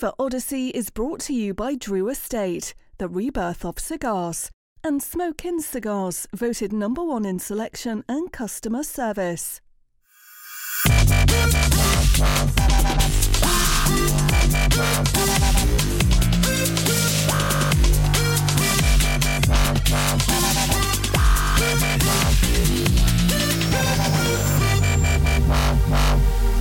[0.00, 4.50] Flavor Odyssey is brought to you by Drew Estate, the rebirth of cigars,
[4.82, 9.60] and Smoke Inn Cigars, voted number one in selection and customer service.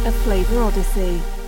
[0.06, 1.39] A Flavor Odyssey.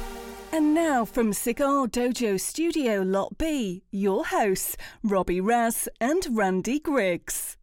[0.54, 7.56] And now from Cigar Dojo Studio Lot B, your hosts, Robby Raz and Randy Griggs.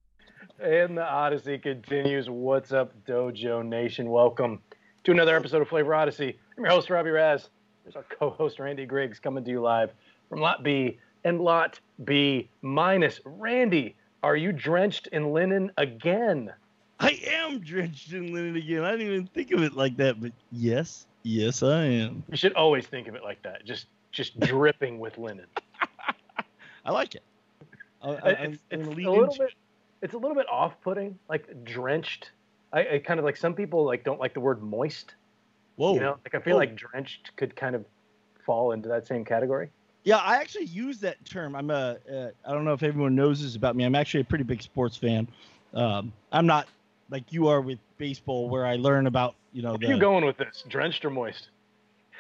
[0.58, 2.30] And the Odyssey continues.
[2.30, 4.08] What's up, Dojo Nation?
[4.08, 4.62] Welcome
[5.04, 6.38] to another episode of Flavor Odyssey.
[6.56, 7.50] I'm your host, Robby Raz.
[7.84, 9.92] There's our co-host, Randy Griggs, coming to you live
[10.30, 13.20] from Lot B and Lot B minus.
[13.26, 16.54] Randy, are you drenched in linen again?
[17.00, 18.82] I am drenched in linen again.
[18.82, 22.22] I didn't even think of it like that, but yes, yes, I am.
[22.30, 23.64] You should always think of it like that.
[23.64, 25.46] Just just dripping with linen.
[26.84, 27.22] I like it.
[28.00, 29.54] I, I, it's, it's a little bit
[30.02, 32.30] it's a little bit off-putting, like drenched.
[32.72, 35.14] I, I kind of like some people like don't like the word moist.
[35.76, 35.94] Whoa.
[35.94, 36.60] You know, like I feel Whoa.
[36.60, 37.84] like drenched could kind of
[38.44, 39.70] fall into that same category.
[40.04, 41.54] Yeah, I actually use that term.
[41.54, 41.96] I'm a.
[42.10, 43.84] Uh, I don't know if everyone knows this about me.
[43.84, 45.28] I'm actually a pretty big sports fan.
[45.74, 46.68] Um, I'm not
[47.10, 50.24] like you are with baseball, where I learn about you know Where are you going
[50.24, 50.64] with this?
[50.68, 51.48] Drenched or moist?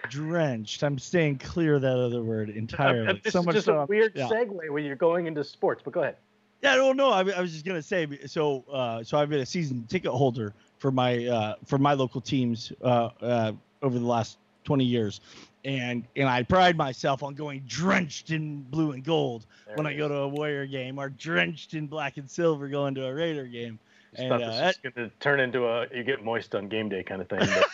[0.08, 0.82] drenched.
[0.82, 3.08] I'm staying clear of that other word entirely.
[3.08, 4.28] Uh, this so is much just a weird yeah.
[4.28, 6.16] segue when you're going into sports, but go ahead.
[6.62, 7.10] Yeah, no, no.
[7.10, 8.06] I, I was just gonna say.
[8.26, 12.20] So, uh, so I've been a season ticket holder for my uh, for my local
[12.20, 13.52] teams uh, uh,
[13.82, 15.20] over the last 20 years,
[15.64, 19.94] and and I pride myself on going drenched in blue and gold There when I
[19.94, 23.46] go to a Warrior game, or drenched in black and silver going to a Raider
[23.46, 23.78] game.
[24.10, 26.68] Just and, thought uh, this was going to turn into a you get moist on
[26.68, 27.40] game day kind of thing.
[27.40, 27.66] But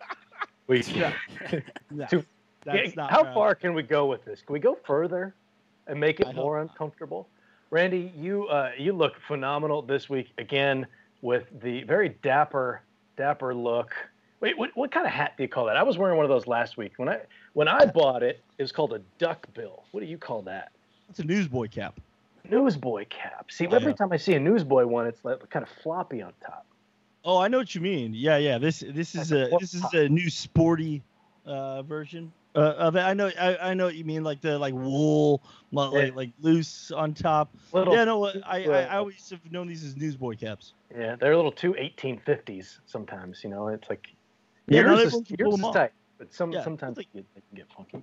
[0.66, 1.12] we, Yeah.
[1.90, 2.24] No, Too-
[2.64, 3.34] that's Yeah, how right.
[3.34, 4.42] far can we go with this?
[4.42, 5.34] Can we go further
[5.86, 7.28] and make it I more uncomfortable?
[7.70, 10.86] Randy, you uh, you look phenomenal this week again
[11.22, 12.82] with the very dapper
[13.16, 13.94] dapper look.
[14.40, 15.76] Wait, what, what kind of hat do you call that?
[15.76, 16.92] I was wearing one of those last week.
[16.96, 17.20] When I
[17.52, 19.84] when I bought it, it was called a duck bill.
[19.92, 20.72] What do you call that?
[21.08, 21.98] It's a newsboy cap.
[22.48, 23.50] Newsboy cap.
[23.50, 23.92] See, every yeah.
[23.92, 26.66] time I see a newsboy one, it's like kind of floppy on top.
[27.24, 28.14] Oh, I know what you mean.
[28.14, 28.58] Yeah, yeah.
[28.58, 31.02] This this is Like a this is a new sporty
[31.44, 33.00] uh, version uh, of it.
[33.00, 34.24] I know I, I know what you mean.
[34.24, 35.98] Like the like wool, like Yeah.
[35.98, 37.54] like, like loose on top.
[37.72, 38.26] Little, yeah, no.
[38.26, 40.72] I, I uh, I always have known these as newsboy caps.
[40.96, 43.44] Yeah, they're a little too 1850s sometimes.
[43.44, 44.08] You know, it's like
[44.68, 48.02] Yeah, yours is, yours is tight, but some Yeah, sometimes it's they can get funky.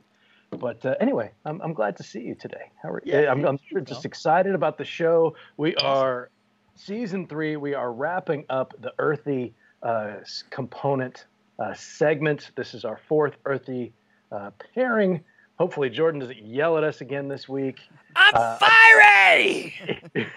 [0.52, 2.72] But uh, anyway, I'm, I'm glad to see you today.
[2.82, 4.08] How are Yeah, I'm, I'm thank you, just pal.
[4.10, 5.36] excited about the show.
[5.58, 6.30] We are
[6.76, 7.58] season three.
[7.58, 9.54] We are wrapping up the earthy
[9.84, 10.16] uh,
[10.50, 11.26] component
[11.60, 12.52] uh, segment.
[12.56, 13.94] This is our fourth earthy
[14.32, 15.24] uh, pairing.
[15.60, 17.80] Hopefully, Jordan doesn't yell at us again this week.
[18.16, 19.74] I'm Uh, fiery.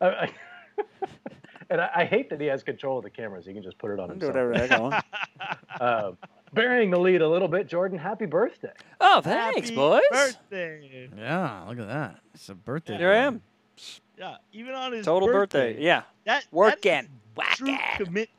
[0.00, 0.34] I- I-
[1.70, 3.46] and I, I hate that he has control of the cameras.
[3.46, 4.50] He can just put it on I'm doing himself.
[4.50, 4.70] whatever the heck
[5.80, 6.24] I want.
[6.56, 7.98] Burying the lead a little bit, Jordan.
[7.98, 8.72] Happy birthday!
[8.98, 10.00] Oh, thanks, Happy boys.
[10.10, 11.10] Birthday.
[11.14, 12.18] Yeah, look at that.
[12.34, 12.96] It's a birthday.
[12.96, 13.42] Here I am.
[14.18, 15.78] Yeah, even on his Total birthday.
[15.78, 16.02] Yeah.
[16.24, 16.92] That that Working.
[16.94, 18.06] is true Whacking.
[18.06, 18.30] commit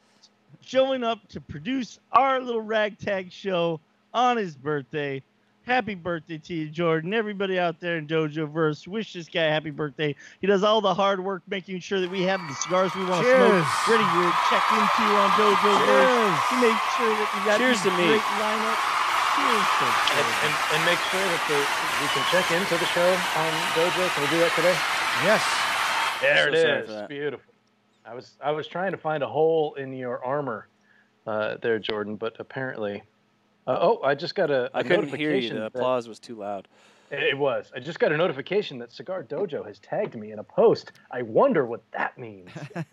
[0.61, 3.79] showing up to produce our little ragtag show
[4.15, 5.21] on his birthday.
[5.67, 7.13] Happy birthday to you, Jordan.
[7.13, 10.15] Everybody out there in Dojo Verse, wish this guy happy birthday.
[10.39, 13.19] He does all the hard work making sure that we have the cigars we want
[13.19, 13.67] to smoke Cheers.
[13.91, 16.07] ready to check into on Dojo Verse.
[16.07, 16.39] Cheers.
[16.47, 18.07] He makes sure that we got Cheers these to me.
[18.15, 18.79] great lineup.
[19.35, 21.59] Cheers to And, and, and make sure that the,
[21.99, 24.07] we can check into the show on Dojo.
[24.15, 24.77] Can we do that today?
[25.27, 25.43] Yes.
[26.23, 26.85] There So it sorry is.
[26.87, 27.09] for that.
[27.09, 27.53] Beautiful.
[28.07, 30.69] I was I was trying to find a hole in your armor
[31.27, 33.03] uh, there, Jordan, but apparently.
[33.67, 35.37] Uh, oh, I just got a, a I couldn't hear you.
[35.51, 36.67] notification The that- applause was too loud.
[37.09, 37.71] It was.
[37.73, 40.91] I just got a notification that Cigar Dojo has tagged me in a post.
[41.09, 42.49] I wonder what that means.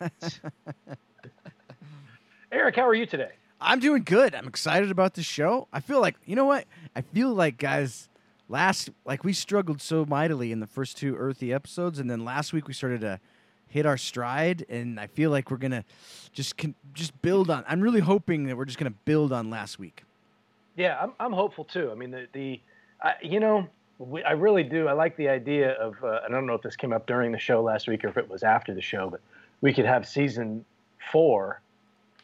[2.53, 3.33] Eric, how are you today?
[3.61, 4.33] I'm doing good.
[4.35, 5.67] I'm excited about the show.
[5.73, 6.67] I feel like, you know what?
[6.95, 8.09] I feel like, guys,
[8.49, 12.53] last, like we struggled so mightily in the first two Earthy episodes, and then last
[12.53, 13.19] week we started to
[13.67, 15.85] hit our stride, and I feel like we're going to
[16.33, 17.65] just, con- just build on.
[17.67, 20.05] I'm really hoping that we're just going to build on last week.
[20.77, 21.91] Yeah, I'm, I'm hopeful too.
[21.91, 22.61] I mean, the, the
[23.03, 23.69] I, you know,
[23.99, 24.89] we, I really do.
[24.89, 27.33] I like the idea of, uh, and I don't know if this came up during
[27.33, 29.21] the show last week or if it was after the show, but
[29.61, 30.65] we could have season
[31.13, 31.61] four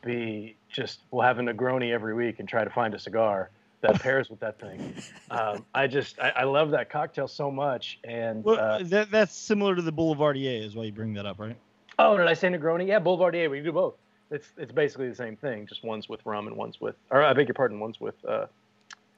[0.02, 3.50] be just we'll have a Negroni every week and try to find a cigar
[3.82, 4.94] that pairs with that thing.
[5.31, 7.99] Um, I just I, I love that cocktail so much.
[8.05, 11.38] And Well, uh, that, that's similar to the Boulevardier, is why you bring that up,
[11.38, 11.56] right?
[11.99, 12.87] oh, did I say Negroni?
[12.87, 13.50] Yeah, Boulevardier.
[13.50, 13.94] We can do both.
[14.31, 15.67] It's it's basically the same thing.
[15.67, 18.47] Just one's with rum and one's with, or I beg your pardon, one's with uh,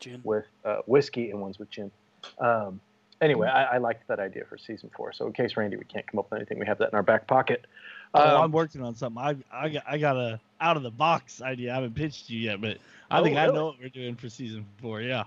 [0.00, 0.20] Gin.
[0.24, 1.90] with uh, whiskey and one's with gin.
[2.38, 2.80] Um,
[3.20, 5.12] anyway, I, I liked that idea for season four.
[5.12, 7.02] So in case Randy, we can't come up with anything, we have that in our
[7.02, 7.66] back pocket.
[8.14, 9.22] Oh, Um, I'm working on something.
[9.22, 11.72] I I got, I got a out of the box idea.
[11.72, 12.78] I haven't pitched you yet, but
[13.10, 15.02] I Oh, think I know what we're doing for season four.
[15.02, 15.24] Yeah.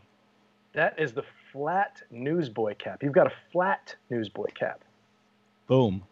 [0.73, 1.23] that is the
[1.53, 3.01] flat newsboy cap.
[3.03, 4.81] You've got a flat newsboy cap.
[5.67, 6.03] Boom,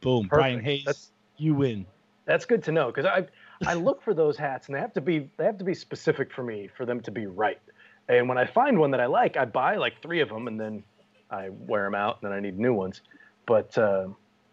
[0.00, 0.26] boom.
[0.28, 1.86] Brian Hayes, That's- you win.
[2.30, 3.26] That's good to know because I
[3.68, 6.32] I look for those hats and they have to be they have to be specific
[6.32, 7.58] for me for them to be right.
[8.08, 10.58] And when I find one that I like, I buy like three of them and
[10.58, 10.84] then
[11.28, 13.00] I wear them out and then I need new ones.
[13.46, 14.10] But uh,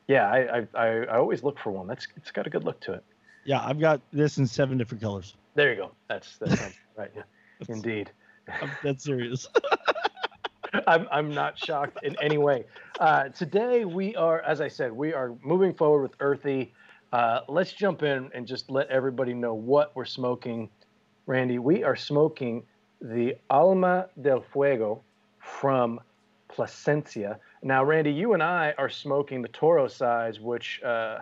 [0.07, 1.85] yeah, I, I I I always look for one.
[1.85, 3.03] That's it's got a good look to it.
[3.45, 5.35] Yeah, I've got this in seven different colors.
[5.53, 5.91] There you go.
[6.07, 7.12] That's that sounds right.
[7.15, 7.21] Yeah,
[7.69, 8.09] indeed.
[8.59, 9.47] I'm dead serious.
[10.88, 12.65] I'm, I'm not shocked in any way.
[13.00, 16.73] Uh, today, we are, as I said, we are moving forward with Earthy.
[17.13, 20.69] Uh, let's jump in and just let everybody know what we're smoking.
[21.25, 22.63] Randy, we are smoking
[23.01, 25.01] the Alma del Fuego
[25.39, 26.00] from
[26.50, 27.39] Plasencia.
[27.63, 31.19] Now, Randy, you and I are smoking the Toro size, which uh,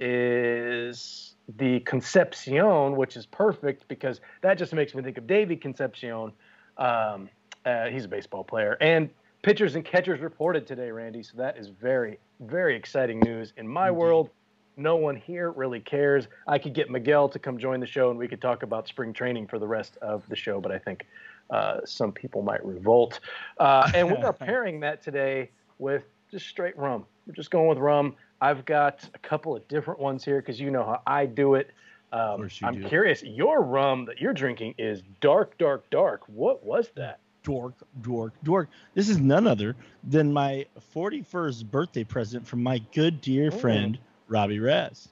[0.00, 6.32] is the Concepcion, which is perfect because that just makes me think of Davey Concepcion.
[6.78, 7.28] Um,
[7.64, 8.76] uh, he's a baseball player.
[8.80, 9.10] And
[9.42, 11.22] pitchers and catchers reported today, Randy.
[11.22, 13.52] So that is very, very exciting news.
[13.56, 13.98] In my Indeed.
[13.98, 14.30] world,
[14.76, 16.28] no one here really cares.
[16.46, 19.12] I could get Miguel to come join the show and we could talk about spring
[19.12, 21.06] training for the rest of the show, but I think
[21.50, 23.20] uh, some people might revolt.
[23.58, 27.04] Uh, and we are pairing that today with just straight rum.
[27.26, 28.14] We're just going with rum.
[28.40, 31.70] I've got a couple of different ones here because you know how I do it.
[32.12, 32.88] Um, I'm do.
[32.88, 33.22] curious.
[33.22, 36.22] Your rum that you're drinking is dark, dark, dark.
[36.28, 37.20] What was that?
[37.42, 38.68] dork, dork, dork.
[38.94, 39.74] This is none other
[40.04, 40.64] than my
[40.94, 43.60] 41st birthday present from my good dear Mm.
[43.60, 43.98] friend
[44.32, 45.08] Robby Raz.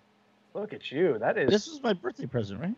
[0.55, 1.19] Look at you.
[1.19, 1.51] That is.
[1.51, 2.75] This was my birthday present, right?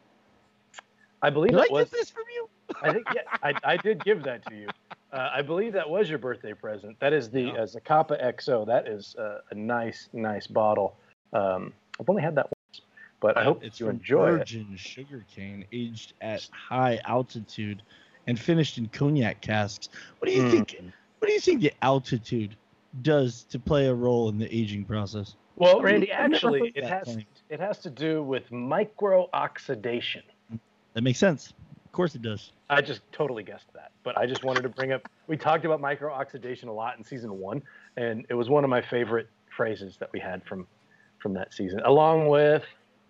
[1.23, 1.85] I believe Did I that was.
[1.89, 2.49] get this from you?
[2.83, 4.69] I think yeah, I, I did give that to you.
[5.13, 6.99] Uh, I believe that was your birthday present.
[6.99, 8.67] That is the uh, Zacapa XO.
[8.67, 10.97] That is uh, a nice, nice bottle.
[11.33, 12.81] Um, I've only had that once,
[13.21, 14.39] but I hope it's you enjoy it.
[14.39, 17.83] virgin sugarcane aged at high altitude
[18.27, 19.91] and finished in cognac casks.
[20.19, 20.51] What do you Mm.
[20.51, 20.77] think?
[21.21, 22.57] What do you think the altitude
[23.03, 25.37] does to play a role in the aging process?
[25.57, 27.27] Well, Randy, actually, it has thing.
[27.49, 30.23] it has to do with micro oxidation.
[30.95, 31.53] That makes sense.
[31.85, 32.53] Of course it does.
[32.71, 35.09] I just totally guessed that, but I just wanted to bring up.
[35.27, 37.63] We talked about micro oxidation a lot in season one,
[37.97, 40.67] and it was one of my favorite phrases that we had from
[41.19, 42.65] from that season, along with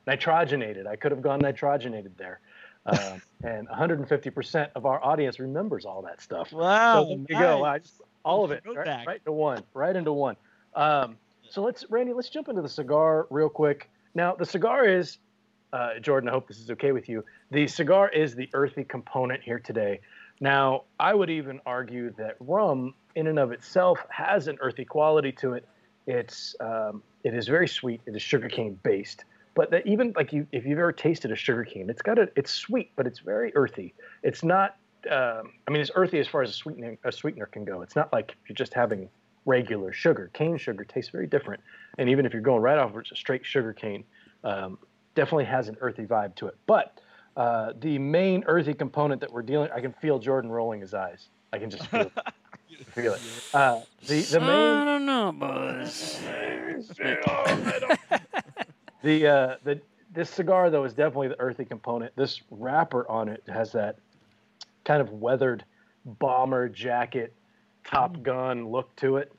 [0.07, 0.87] nitrogenated.
[0.87, 2.41] I could have gone nitrogenated there,
[2.87, 6.53] uh, and 150% of our audience remembers all that stuff.
[6.53, 7.05] Wow.
[7.05, 7.65] so there you go.
[7.65, 10.37] I just, all of it, right, right into one, right into one.
[10.75, 11.17] Um,
[11.53, 13.91] so let's, Randy, let's jump into the cigar real quick.
[14.15, 15.19] Now, the cigar is,
[15.75, 16.31] uh, Jordan.
[16.31, 17.23] I hope this is okay with you.
[17.51, 20.01] The cigar is the earthy component here today.
[20.41, 25.31] Now, I would even argue that rum, in and of itself, has an earthy quality
[25.33, 25.69] to it.
[26.07, 28.01] It's, um, it is very sweet.
[28.07, 29.25] It is sugarcane based.
[29.55, 32.51] But that even like you, if you've ever tasted a sugarcane, it's got a, it's
[32.51, 33.93] sweet, but it's very earthy.
[34.23, 34.77] It's not
[35.11, 37.83] um, I mean, it's earthy as far as a sweetener, a sweetener can go.
[37.83, 39.09] It's not like you're just having
[39.45, 40.31] regular sugar.
[40.33, 41.61] Cane sugar tastes very different.
[41.99, 44.05] And even if you're going right off of just straight sugar cane,
[44.45, 44.79] um,
[45.15, 46.57] definitely has an earthy vibe to it.
[46.67, 47.01] But
[47.37, 51.29] uh, the main earthy component that we're dealing, I can feel Jordan rolling his eyes.
[51.53, 52.13] I can just feel, it.
[52.95, 53.21] feel it.
[53.53, 56.19] Uh, the the I don't know, boys.
[59.03, 59.81] the uh, the
[60.13, 62.15] this cigar though is definitely the earthy component.
[62.17, 63.97] This wrapper on it has that
[64.85, 65.65] kind of weathered
[66.05, 67.33] bomber jacket,
[67.85, 69.33] Top Gun look to it.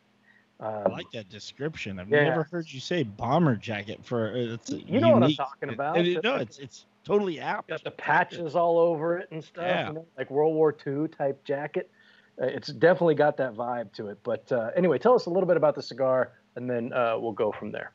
[0.60, 2.00] I Um, like that description.
[2.00, 2.24] I've Yeah.
[2.26, 5.98] never heard you say bomber jacket for uh, it's You know what I'm talking about.
[5.98, 7.68] it- it- no, it's it's totally apt.
[7.70, 9.88] got the patches all over it and stuff, Yeah.
[9.90, 11.90] you know, like World War II type jacket.
[12.42, 14.18] Uh, it's definitely got that vibe to it.
[14.24, 17.32] But uh, anyway, tell us a little bit about the cigar, and then uh, we'll
[17.34, 17.92] go from there.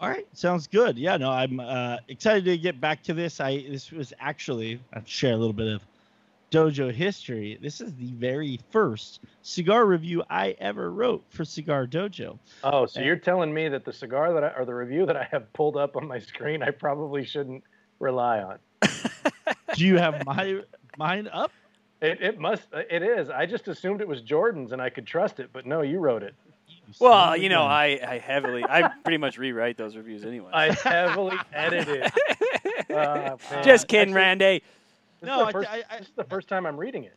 [0.00, 0.98] All right, sounds good.
[0.98, 3.40] Yeah, no, I'm uh, excited to get back to this.
[3.40, 5.82] I this was actually I'll share a little bit of
[6.56, 7.58] dojo history.
[7.60, 12.38] This is the very first cigar review I ever wrote for Cigar Dojo.
[12.64, 13.06] Oh, so Yeah.
[13.06, 15.76] you're telling me that the cigar that I, or the review that I have pulled
[15.76, 17.62] up on my screen, I probably shouldn't
[18.00, 18.58] rely on.
[19.74, 20.62] Do you have my
[20.96, 21.52] mine up?
[22.00, 22.62] It, it must.
[22.72, 23.28] It is.
[23.28, 26.22] I just assumed it was Jordan's and I could trust it, but no, you wrote
[26.22, 26.34] it.
[26.68, 27.64] You Well, you know.
[27.64, 30.50] I, I heavily, I pretty much rewrite those reviews anyway.
[30.54, 32.10] I heavily edited.
[32.88, 33.36] Uh.
[33.62, 34.62] Just kidding, Actually, Randy.
[35.26, 37.16] No, first, I- I- this is the first time I'm reading it.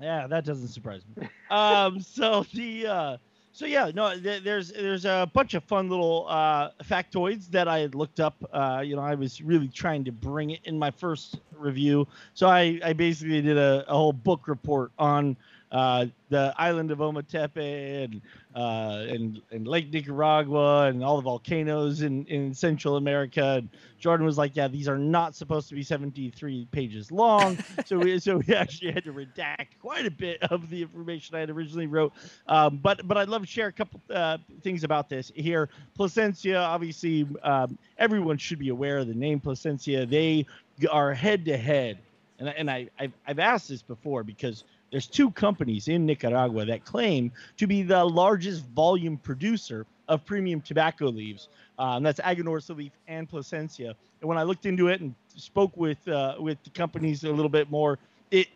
[0.00, 1.28] Yeah, that doesn't surprise me.
[1.50, 3.16] um, so the uh,
[3.52, 7.78] so yeah, no, th- there's there's a bunch of fun little uh, factoids that I
[7.78, 8.34] had looked up.
[8.52, 12.48] Uh, you know, I was really trying to bring it in my first review, so
[12.48, 15.36] I I basically did a, a whole book report on
[15.72, 18.20] uh, the island of Ometepe and
[18.54, 23.56] uh, and and Lake Nicaragua and all the volcanoes in in Central America.
[23.58, 23.68] And
[23.98, 28.18] Jordan was like, "Yeah, these are not supposed to be 73 pages long." so we
[28.20, 31.88] so we actually had to redact quite a bit of the information I had originally
[31.88, 32.12] wrote.
[32.46, 35.68] Um, but but I'd love to share a couple uh, things about this here.
[35.96, 40.06] Plasencia, obviously, um, everyone should be aware of the name Plasencia.
[40.06, 40.46] They
[40.90, 41.98] are head to head,
[42.38, 44.62] and and I I've, I've asked this before because
[44.96, 50.62] there's two companies in Nicaragua that claim to be the largest volume producer of premium
[50.62, 51.50] tobacco leaves.
[51.78, 53.94] Um, that's Aganorsa leaf and Plasencia.
[54.22, 57.50] And when I looked into it and spoke with uh, with the companies a little
[57.50, 57.98] bit more,
[58.30, 58.48] it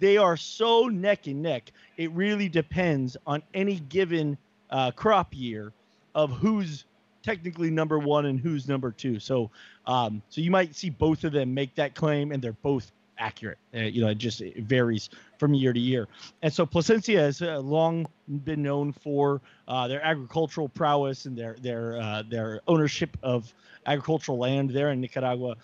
[0.00, 1.70] they are so neck and neck.
[1.96, 4.36] It really depends on any given
[4.70, 5.72] uh, crop year
[6.16, 6.84] of who's
[7.22, 9.20] technically number one and who's number two.
[9.20, 9.52] So
[9.86, 13.58] um, so you might see both of them make that claim, and they're both accurate.
[13.74, 16.08] Uh, you know, it just it varies from year to year.
[16.42, 18.06] And so Plasencia has uh, long
[18.44, 23.52] been known for uh, their agricultural prowess and their their uh, their ownership of
[23.86, 25.56] agricultural land there in Nicaragua.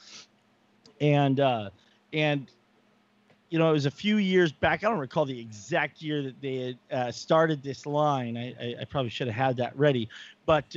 [1.00, 1.70] And uh,
[2.12, 2.50] and
[3.50, 4.82] you know, it was a few years back.
[4.82, 8.36] I don't recall the exact year that they had uh, started this line.
[8.36, 10.08] I, I, I probably should have had that ready,
[10.46, 10.74] but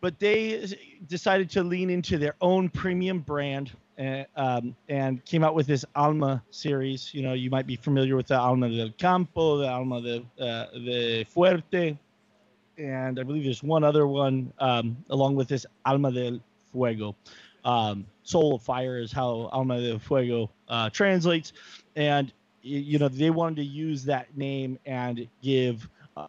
[0.00, 0.66] but they
[1.08, 5.84] decided to lean into their own premium brand uh, um, and came out with this
[5.94, 7.12] Alma series.
[7.12, 10.66] You know, you might be familiar with the Alma del Campo, the Alma de, uh,
[10.72, 11.96] de Fuerte,
[12.78, 16.40] and I believe there's one other one um, along with this Alma del
[16.72, 17.14] Fuego.
[17.64, 21.52] Um, Soul of Fire is how Alma del Fuego uh, translates,
[21.96, 22.32] and
[22.62, 26.26] you know they wanted to use that name and give uh,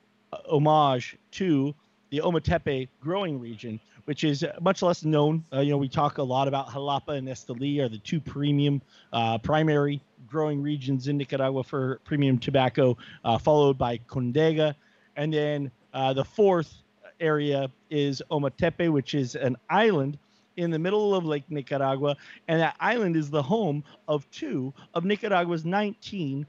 [0.50, 1.74] homage to
[2.14, 5.44] the Ometepe growing region, which is much less known.
[5.52, 8.84] Uh, you know, we talk a lot about Jalapa and Esteli are the two premium,
[9.12, 14.76] uh, primary growing regions in Nicaragua for premium tobacco, uh, followed by Condega,
[15.16, 16.84] and then uh, the fourth
[17.20, 20.20] area is Ometepe, which is an island
[20.58, 22.16] in the middle of Lake Nicaragua,
[22.48, 26.46] and that island is the home of two of Nicaragua's 19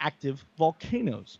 [0.00, 1.38] active volcanoes.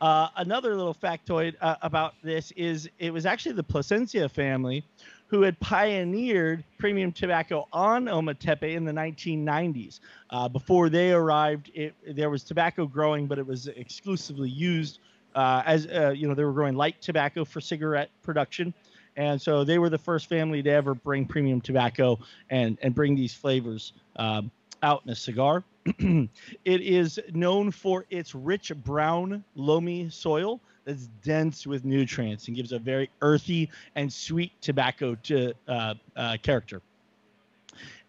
[0.00, 4.82] Uh, another little factoid uh, about this is it was actually the Plasencia family
[5.26, 10.00] who had pioneered premium tobacco on Ometepe in the 1990s.
[10.30, 14.98] Uh, before they arrived, it, there was tobacco growing, but it was exclusively used
[15.34, 18.74] uh, as uh, you know they were growing light tobacco for cigarette production,
[19.16, 23.14] and so they were the first family to ever bring premium tobacco and and bring
[23.14, 24.50] these flavors um,
[24.82, 25.62] out in a cigar.
[25.86, 26.30] It
[26.64, 32.78] is known for its rich brown loamy soil that's dense with nutrients and gives a
[32.78, 36.82] very earthy and sweet tobacco to uh, uh, character.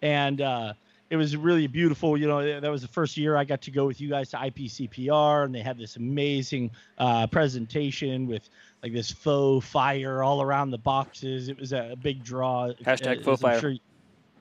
[0.02, 0.74] And uh,
[1.10, 2.18] it was really beautiful.
[2.18, 4.38] You know, that was the first year I got to go with you guys to
[4.38, 8.50] IPCPR, and they had this amazing uh, presentation with
[8.82, 11.50] like this faux fire all around the boxes.
[11.50, 12.70] It was a, big draw.
[12.84, 13.60] Hashtag as faux I'm fire.
[13.60, 13.76] Sure,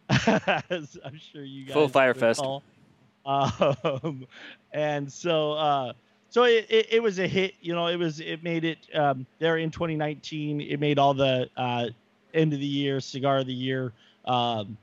[0.71, 2.41] as I'm sure you guys Full fire fest.
[3.27, 4.27] Um,
[4.73, 5.93] and so, uh,
[6.31, 7.55] so it, it, it was a hit.
[7.61, 10.61] You know, it was it made it um, there in 2019.
[10.61, 11.87] It made all the uh,
[12.35, 13.93] end of the year cigar of the year.
[14.25, 14.77] Um,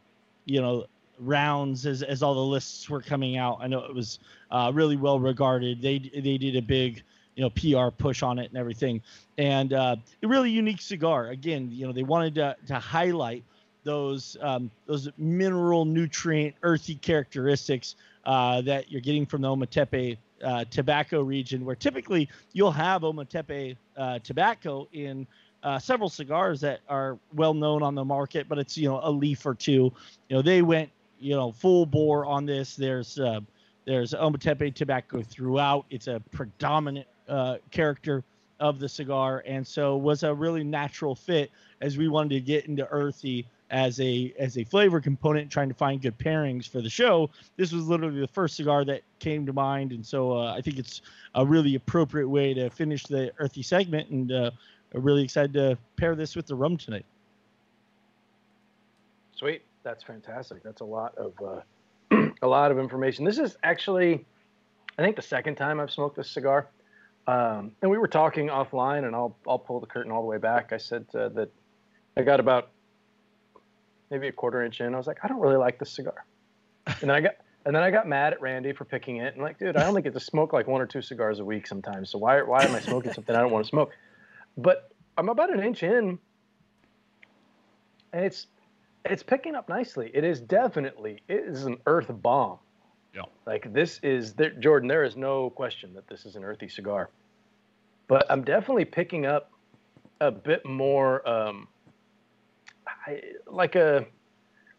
[0.45, 0.85] you know,
[1.19, 3.59] rounds as as all the lists were coming out.
[3.61, 4.19] I know it was
[4.51, 5.81] uh, really well regarded.
[5.81, 7.03] They they did a big
[7.35, 9.01] you know PR push on it and everything,
[9.37, 11.27] and uh, a really unique cigar.
[11.27, 13.43] Again, you know, they wanted to to highlight
[13.87, 20.65] those um, those mineral nutrient earthy characteristics uh, that you're getting from the Ometepe uh,
[20.69, 25.25] tobacco region, where typically you'll have Ometepe uh, tobacco in
[25.63, 29.09] uh, several cigars that are well known on the market, but it's you know a
[29.09, 29.91] leaf or two.
[30.27, 32.75] You know they went you know full bore on this.
[32.75, 33.39] There's uh,
[33.85, 35.85] there's Ometepe tobacco throughout.
[35.89, 38.25] It's a predominant uh, character
[38.59, 42.65] of the cigar, and so was a really natural fit as we wanted to get
[42.65, 46.89] into earthy as a as a flavor component, trying to find good pairings for the
[46.89, 47.29] show.
[47.57, 50.77] This was literally the first cigar that came to mind, and so uh, I think
[50.77, 51.01] it's
[51.35, 54.51] a really appropriate way to finish the earthy segment, and uh,
[54.93, 57.05] really excited to pair this with the rum tonight.
[59.35, 59.61] Sweet.
[59.83, 60.63] That's fantastic.
[60.63, 63.23] That's a lot of uh, a lot of information.
[63.23, 64.25] This is actually,
[64.97, 66.67] I think, the second time I've smoked this cigar.
[67.27, 70.37] Um, and we were talking offline, and I'll I'll pull the curtain all the way
[70.37, 70.73] back.
[70.73, 71.49] I said uh, that
[72.15, 72.69] I got about
[74.09, 74.93] maybe a quarter inch in.
[74.93, 76.25] I was like, I don't really like this cigar.
[76.85, 77.35] And then I got
[77.65, 79.33] and then I got mad at Randy for picking it.
[79.33, 81.67] And like, dude, I only get to smoke like one or two cigars a week
[81.67, 82.09] sometimes.
[82.09, 83.91] So why why am I smoking something I don't want to smoke?
[84.57, 86.17] But I'm about an inch in,
[88.13, 88.47] and it's
[89.03, 90.11] it's picking up nicely.
[90.13, 92.59] It is definitely it is an earth bomb.
[93.13, 93.23] Yeah.
[93.45, 94.87] Like this is there, Jordan.
[94.87, 97.09] There is no question that this is an earthy cigar.
[98.07, 99.51] But I'm definitely picking up
[100.21, 101.67] a bit more um,
[103.07, 104.05] I, like a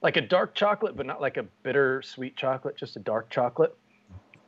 [0.00, 3.76] like a dark chocolate, but not like a bitter sweet chocolate, just a dark chocolate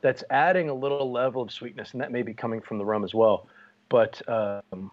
[0.01, 3.03] that's adding a little level of sweetness, and that may be coming from the rum
[3.03, 3.47] as well.
[3.89, 4.91] But um,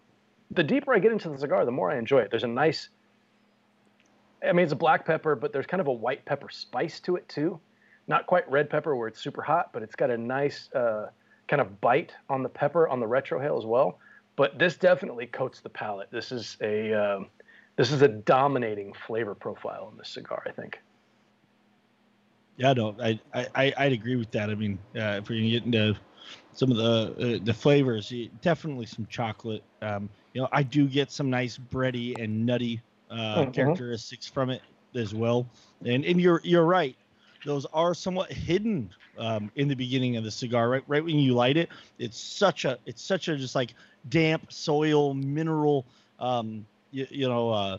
[0.50, 2.30] the deeper I get into the cigar, the more I enjoy it.
[2.30, 2.88] There's a nice,
[4.42, 7.16] I mean, it's a black pepper, but there's kind of a white pepper spice to
[7.16, 7.60] it too.
[8.08, 11.10] Not quite red pepper where it's super hot, but it's got a nice uh,
[11.46, 13.98] kind of bite on the pepper on the retrohale as well.
[14.36, 16.10] But this definitely coats the palate.
[16.10, 17.26] This is a um,
[17.78, 20.80] this is a dominating flavor profile in this cigar, I think.
[22.56, 24.50] Yeah, no, I, I, I'd agree with that.
[24.50, 25.96] I mean, uh, if we're gonna get into
[26.52, 29.62] some of the uh, the flavors, definitely some chocolate.
[29.80, 33.52] Um, you know, I do get some nice bready and nutty uh, mm-hmm.
[33.52, 34.60] characteristics from it
[34.96, 35.46] as well.
[35.86, 36.96] And and you're you're right;
[37.46, 40.68] those are somewhat hidden um, in the beginning of the cigar.
[40.68, 41.68] Right, right when you light it,
[42.00, 43.74] it's such a it's such a just like
[44.08, 45.86] damp soil mineral.
[46.18, 47.78] Um, you, you know uh,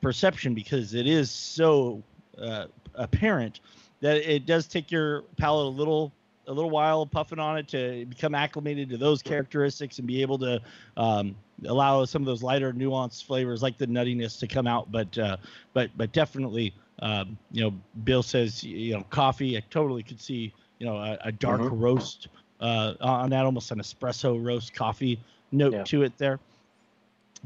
[0.00, 2.02] perception because it is so
[2.40, 3.60] uh, apparent
[4.00, 6.12] that it does take your palate a little
[6.48, 10.38] a little while puffing on it to become acclimated to those characteristics and be able
[10.38, 10.60] to
[10.96, 11.34] um,
[11.66, 15.36] allow some of those lighter nuanced flavors like the nuttiness to come out but uh,
[15.72, 17.74] but but definitely um, you know
[18.04, 21.80] bill says you know coffee i totally could see you know a, a dark mm-hmm.
[21.80, 22.28] roast
[22.60, 25.18] uh, on that almost an espresso roast coffee
[25.52, 25.84] note yeah.
[25.84, 26.38] to it there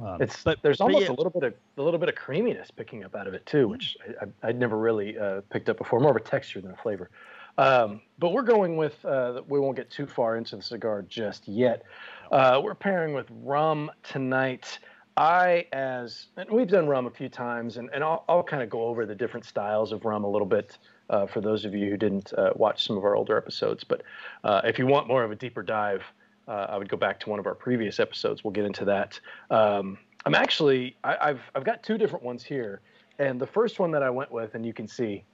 [0.04, 1.12] um, it's but there's almost yeah.
[1.12, 3.68] a little bit of a little bit of creaminess picking up out of it too,
[3.68, 3.96] which
[4.42, 6.00] I, would never really uh, picked up before.
[6.00, 7.10] More of a texture than a flavor.
[7.58, 11.46] Um, but we're going with uh, we won't get too far into the cigar just
[11.46, 11.82] yet.
[12.30, 14.78] Uh, we're pairing with rum tonight.
[15.16, 18.70] I as and we've done rum a few times, and, and I'll, I'll kind of
[18.70, 20.78] go over the different styles of rum a little bit
[21.10, 23.84] uh, for those of you who didn't uh, watch some of our older episodes.
[23.84, 24.02] But
[24.44, 26.02] uh, if you want more of a deeper dive
[26.50, 28.42] uh, I would go back to one of our previous episodes.
[28.42, 29.18] We'll get into that.
[29.50, 32.80] Um, I'm actually I, have I've got two different ones here,
[33.18, 35.24] and the first one that I went with, and you can see,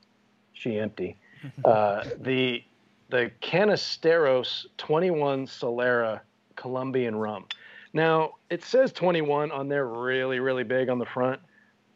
[0.53, 1.17] she empty.
[1.65, 2.63] Uh, the
[3.09, 6.21] the Canisteros 21 Solera
[6.55, 7.47] Colombian rum.
[7.93, 11.41] Now it says 21 on there, really really big on the front.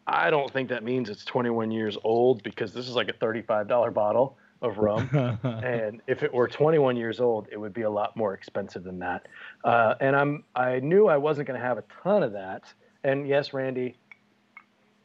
[0.06, 3.94] I don't think that means it's 21 years old because this is like a $35
[3.94, 5.08] bottle of rum.
[5.42, 8.98] and if it were 21 years old, it would be a lot more expensive than
[8.98, 9.26] that.
[9.64, 12.72] Uh, and I'm I knew I wasn't going to have a ton of that.
[13.04, 13.96] And yes, Randy,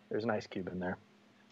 [0.10, 0.98] there's an ice cube in there.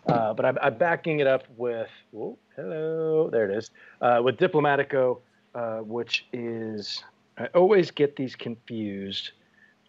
[0.08, 4.36] Uh, but I'm, I'm, backing it up with oh, hello, there it is, uh, with
[4.36, 5.22] Diplomatico,
[5.56, 7.06] uh, which is
[7.38, 9.32] I always get these confused.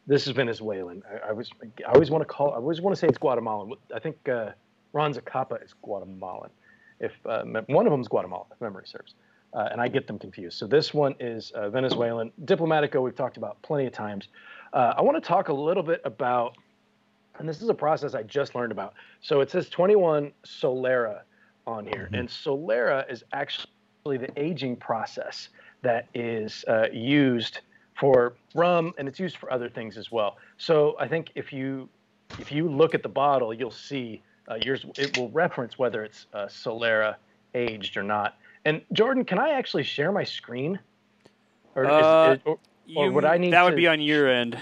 [0.07, 1.03] This is Venezuelan.
[1.11, 1.51] I, I was
[1.85, 3.73] I always want to call I always want to say it's Guatemalan.
[3.93, 4.51] I think uh,
[4.93, 6.51] Ron Zacapa is Guatemalan
[7.05, 9.15] if uh, one of them is Guatemala, if memory serves,
[9.53, 10.59] uh, and I get them confused.
[10.59, 12.33] So this one is uh, Venezuelan.
[12.45, 14.29] Diplomatico, we've talked about plenty of times.
[14.73, 16.57] Uh, I want to talk a little bit about,
[17.39, 18.95] and this is a process I just learned about.
[19.21, 21.21] So it says 21 Solera
[21.67, 22.15] on here, mm-hmm.
[22.15, 25.51] and Solera is actually the aging process
[25.83, 27.61] that is uh, used
[27.99, 30.39] for rum, and it's used for other things as well.
[30.57, 31.89] So I think if you
[32.41, 36.27] if you look at the bottle, you'll see uh, yours it will reference whether it's
[36.33, 37.17] uh, Solera
[37.55, 38.37] aged or not.
[38.65, 40.79] And Jordan, can I actually share my screen?
[41.75, 42.59] Or, uh, is, or,
[42.97, 43.65] or would I need that to...
[43.67, 44.59] would be on your end.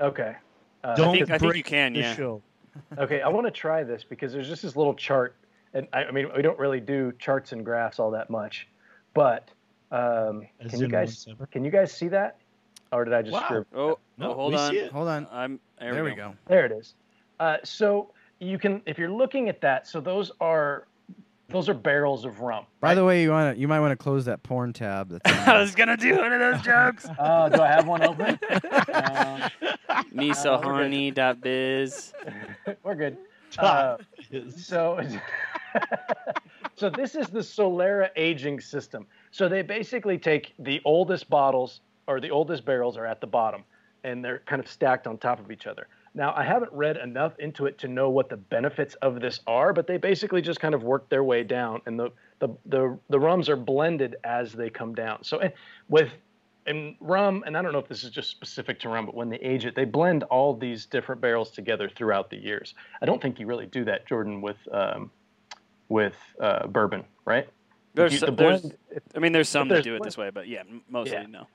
[0.00, 0.36] Okay.
[0.84, 1.94] Uh, Don't I think, I think you can.
[1.94, 2.14] Yeah.
[2.14, 2.42] Show.
[2.98, 5.34] okay, I want to try this because there's just this little chart,
[5.74, 8.68] and I, I, mean we don't really do charts and graphs all that much,
[9.14, 9.50] but
[9.90, 12.38] um, can you guys can you guys see that?
[12.92, 13.44] Or did I just wow.
[13.44, 13.66] screw?
[13.74, 15.26] Oh, no, hold on, hold on.
[15.30, 15.94] I'm there.
[15.94, 16.30] there we, go.
[16.30, 16.34] go.
[16.46, 16.94] There it is.
[17.38, 19.86] Uh, so you can if you're looking at that.
[19.86, 20.86] So those are
[21.48, 22.66] those are barrels of rum.
[22.80, 22.94] By right?
[22.94, 25.18] the way, you want to you might want to close that porn tab.
[25.24, 27.06] I was gonna do one of those jokes.
[27.18, 28.38] Oh, uh, do I have one open?
[28.92, 31.12] um, Me so horny
[32.82, 33.16] we're good.
[33.56, 33.96] Uh,
[34.56, 35.00] so,
[36.76, 39.06] so this is the Solera aging system.
[39.30, 43.64] So they basically take the oldest bottles or the oldest barrels are at the bottom,
[44.04, 45.88] and they're kind of stacked on top of each other.
[46.18, 49.72] Now, I haven't read enough into it to know what the benefits of this are,
[49.72, 53.20] but they basically just kind of work their way down, and the the the, the
[53.20, 55.22] rums are blended as they come down.
[55.22, 55.40] So
[55.88, 56.10] with
[56.66, 59.28] and rum, and I don't know if this is just specific to rum, but when
[59.28, 62.74] they age it, they blend all these different barrels together throughout the years.
[63.00, 65.12] I don't think you really do that, Jordan, with um,
[65.88, 67.48] with uh, bourbon, right?
[67.94, 68.76] There's, the blend,
[69.14, 71.26] I mean, there's some that do it this way, but yeah, mostly yeah.
[71.26, 71.46] no.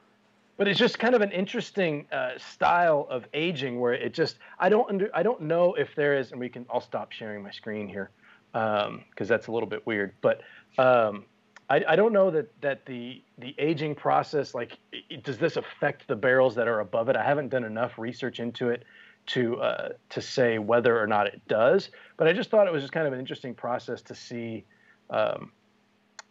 [0.58, 4.70] But it's just kind of an interesting uh, style of aging where it just I
[4.70, 7.52] don't under, I don't know if there is, and we can I'll stop sharing my
[7.52, 8.12] screen here
[8.52, 10.14] because um, that's a little bit weird.
[10.22, 10.42] But
[10.78, 11.26] um,
[11.70, 16.08] I, I, don't know that that the the aging process like it, does this affect
[16.08, 17.16] the barrels that are above it?
[17.16, 18.84] I haven't done enough research into it
[19.28, 21.90] to uh, to say whether or not it does.
[22.18, 24.66] But I just thought it was just kind of an interesting process to see
[25.10, 25.52] um,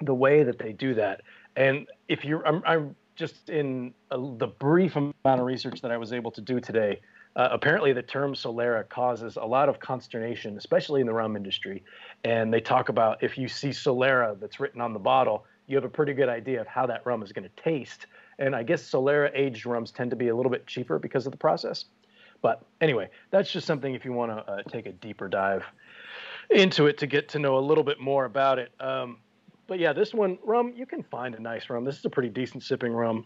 [0.00, 1.22] the way that they do that.
[1.56, 5.96] And if you're, I'm, I'm just in a, the brief amount of research that I
[5.96, 7.00] was able to do today.
[7.34, 11.82] Uh, apparently, the term Solera causes a lot of consternation, especially in the rum industry.
[12.24, 15.84] And they talk about if you see Solera that's written on the bottle, you have
[15.84, 18.06] a pretty good idea of how that rum is going to taste.
[18.38, 21.32] And I guess Solera aged rums tend to be a little bit cheaper because of
[21.32, 21.86] the process.
[22.42, 25.64] But anyway, that's just something if you want to uh, take a deeper dive
[26.50, 28.72] into it to get to know a little bit more about it.
[28.80, 29.18] Um,
[29.66, 31.84] but yeah, this one rum you can find a nice rum.
[31.84, 33.24] This is a pretty decent sipping rum,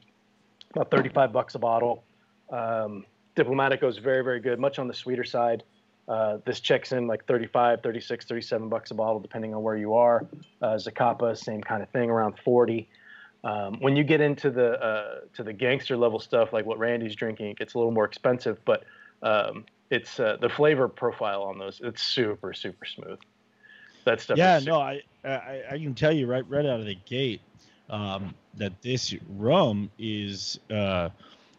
[0.75, 2.05] about 35 bucks a bottle.
[2.51, 3.05] Um,
[3.37, 5.62] Diplomatico is very very good, much on the sweeter side.
[6.09, 9.94] Uh, this checks in like 35, 36, 37 bucks a bottle, depending on where you
[9.94, 10.25] are.
[10.62, 12.88] Uh, Zacapa, same kind of thing, around 40.
[13.42, 17.14] Um, when you get into the uh, to the gangster level stuff, like what Randy's
[17.14, 18.59] drinking, it gets a little more expensive.
[18.64, 18.85] But
[19.22, 21.81] um, it's uh, the flavor profile on those.
[21.83, 23.18] It's super super smooth.
[24.05, 24.38] That stuff.
[24.38, 27.41] Yeah, no, I, I I can tell you right right out of the gate
[27.91, 31.11] um, that this rum is uh,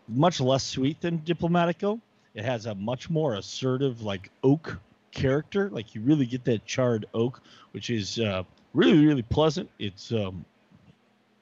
[0.07, 1.99] much less sweet than Diplomatico.
[2.33, 4.77] It has a much more assertive like oak
[5.11, 5.69] character.
[5.69, 9.69] Like you really get that charred oak, which is uh, really really pleasant.
[9.79, 10.45] It's um,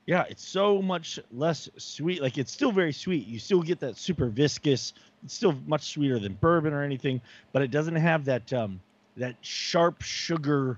[0.05, 2.21] yeah, it's so much less sweet.
[2.21, 3.27] Like it's still very sweet.
[3.27, 4.93] You still get that super viscous.
[5.23, 8.79] It's still much sweeter than bourbon or anything, but it doesn't have that um,
[9.17, 10.77] that sharp sugar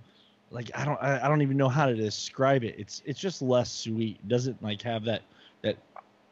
[0.51, 2.75] like I don't I, I don't even know how to describe it.
[2.77, 4.17] It's it's just less sweet.
[4.19, 5.21] It doesn't like have that
[5.61, 5.77] that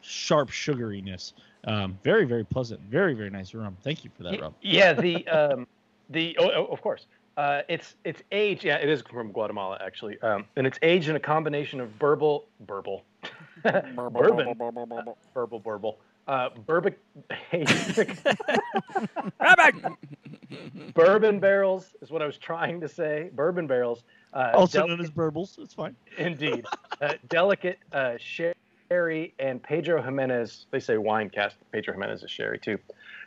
[0.01, 1.33] sharp sugariness.
[1.65, 2.81] Um, very very pleasant.
[2.81, 3.77] Very very nice rum.
[3.83, 4.55] Thank you for that rum.
[4.61, 5.67] Yeah, the um,
[6.09, 7.05] the oh, oh, of course.
[7.37, 8.63] Uh, it's it's aged.
[8.63, 12.45] Yeah, it is from Guatemala actually, um, and it's aged in a combination of burble,
[12.65, 13.03] burble,
[13.63, 14.53] bourbon,
[15.33, 16.95] burble, burble, uh, bourbon,
[20.93, 23.29] bourbon barrels is what I was trying to say.
[23.33, 24.03] Bourbon barrels.
[24.33, 25.59] Uh, also delicate, known as burbles.
[25.59, 25.95] It's fine.
[26.17, 26.65] Indeed.
[27.01, 30.65] Uh, delicate uh, sherry and Pedro Ximénez.
[30.71, 31.57] They say wine cast.
[31.71, 32.77] Pedro Ximénez is sherry too.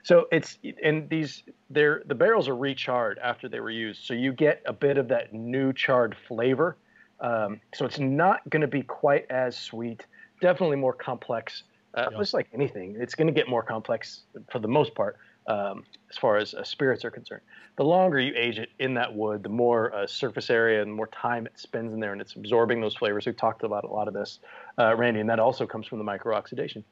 [0.02, 4.32] So it's and these they're the barrels are recharred after they were used, so you
[4.32, 6.76] get a bit of that new charred flavor.
[7.20, 10.06] Um, so it's not going to be quite as sweet.
[10.40, 11.64] Definitely more complex.
[11.94, 15.16] Uh, Just like anything, it's going to get more complex for the most part
[15.48, 17.40] um, as far as uh, spirits are concerned.
[17.76, 21.06] The longer you age it in that wood, the more uh, surface area and more
[21.08, 23.24] time it spends in there, and it's absorbing those flavors.
[23.24, 24.40] We've talked about a lot of this,
[24.78, 26.84] uh, Randy, and that also comes from the micro oxidation.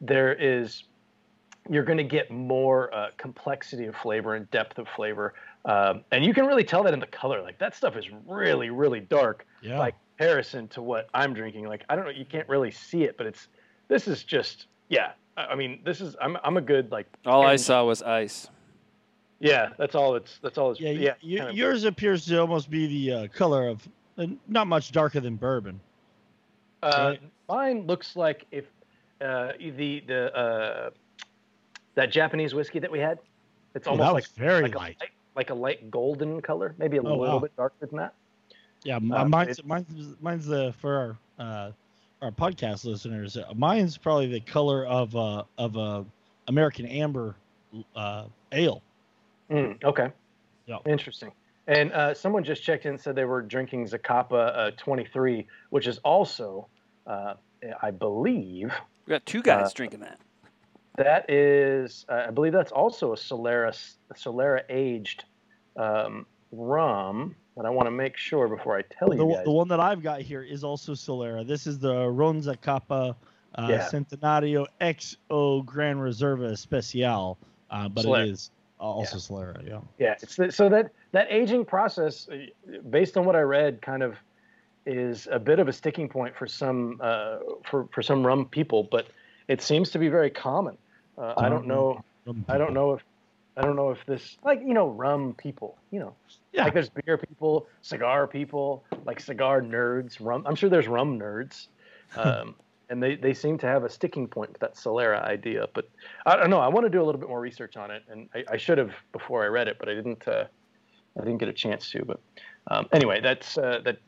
[0.00, 0.84] There is
[1.70, 5.32] you're going to get more uh, complexity of flavor and depth of flavor,
[5.64, 7.40] um, and you can really tell that in the color.
[7.40, 9.78] Like that stuff is really, really dark yeah.
[9.78, 11.66] by comparison to what I'm drinking.
[11.66, 13.48] Like I don't know, you can't really see it, but it's
[13.88, 17.06] this is just yeah, I mean, this is I'm I'm a good like.
[17.26, 18.48] All I saw was ice.
[19.40, 20.14] Yeah, that's all.
[20.14, 20.72] It's that's all.
[20.72, 21.14] It's, yeah, yeah.
[21.20, 25.36] You, yours appears to almost be the uh, color of uh, not much darker than
[25.36, 25.80] bourbon.
[26.82, 27.20] Uh, right?
[27.48, 28.66] Mine looks like if
[29.20, 30.90] uh, the the uh,
[31.94, 33.18] that Japanese whiskey that we had.
[33.74, 34.96] It's almost like very like light.
[35.02, 37.38] A, like a light golden color, maybe a oh, little wow.
[37.40, 38.14] bit darker than that.
[38.84, 41.74] Yeah, uh, mine's, mine's mine's the for our
[42.24, 46.04] our podcast listeners, uh, mine's probably the color of uh, of a
[46.48, 47.36] American Amber
[47.94, 48.82] uh, ale.
[49.50, 50.10] Mm, okay.
[50.66, 50.78] Yeah.
[50.86, 51.32] Interesting.
[51.66, 55.86] And uh, someone just checked in and said they were drinking Zacapa uh, 23, which
[55.86, 56.68] is also,
[57.06, 57.34] uh,
[57.80, 58.72] I believe.
[59.06, 60.18] We got two guys drinking that.
[60.96, 63.74] That is, I believe that's also a Solera
[64.14, 65.24] Solera aged
[65.76, 69.44] um, rum but I want to make sure before I tell the, you guys.
[69.44, 71.46] The one that I've got here is also Solera.
[71.46, 73.14] This is the Ron Zacapa
[73.54, 73.88] uh, yeah.
[73.88, 77.38] Centenario XO Gran Reserva Especial,
[77.70, 78.26] uh, but Solera.
[78.26, 79.20] it is also yeah.
[79.20, 79.68] Solera.
[79.68, 79.80] Yeah.
[79.98, 80.14] Yeah.
[80.20, 84.16] It's the, so that that aging process, uh, based on what I read, kind of
[84.86, 88.82] is a bit of a sticking point for some uh, for for some rum people,
[88.90, 89.06] but
[89.48, 90.76] it seems to be very common.
[91.16, 92.02] Uh, I don't know.
[92.48, 93.04] I don't know if
[93.56, 96.14] I don't know if this like you know rum people, you know,
[96.52, 96.64] yeah.
[96.64, 100.16] like there's beer people, cigar people, like cigar nerds.
[100.20, 100.44] Rum.
[100.46, 101.68] I'm sure there's rum nerds,
[102.16, 102.56] um,
[102.90, 105.68] and they they seem to have a sticking point with that Solera idea.
[105.72, 105.88] But
[106.26, 106.58] I don't know.
[106.58, 108.78] I want to do a little bit more research on it, and I, I should
[108.78, 110.26] have before I read it, but I didn't.
[110.26, 110.46] Uh,
[111.16, 112.04] I didn't get a chance to.
[112.04, 112.20] But
[112.68, 113.98] Um, anyway, that's uh, that.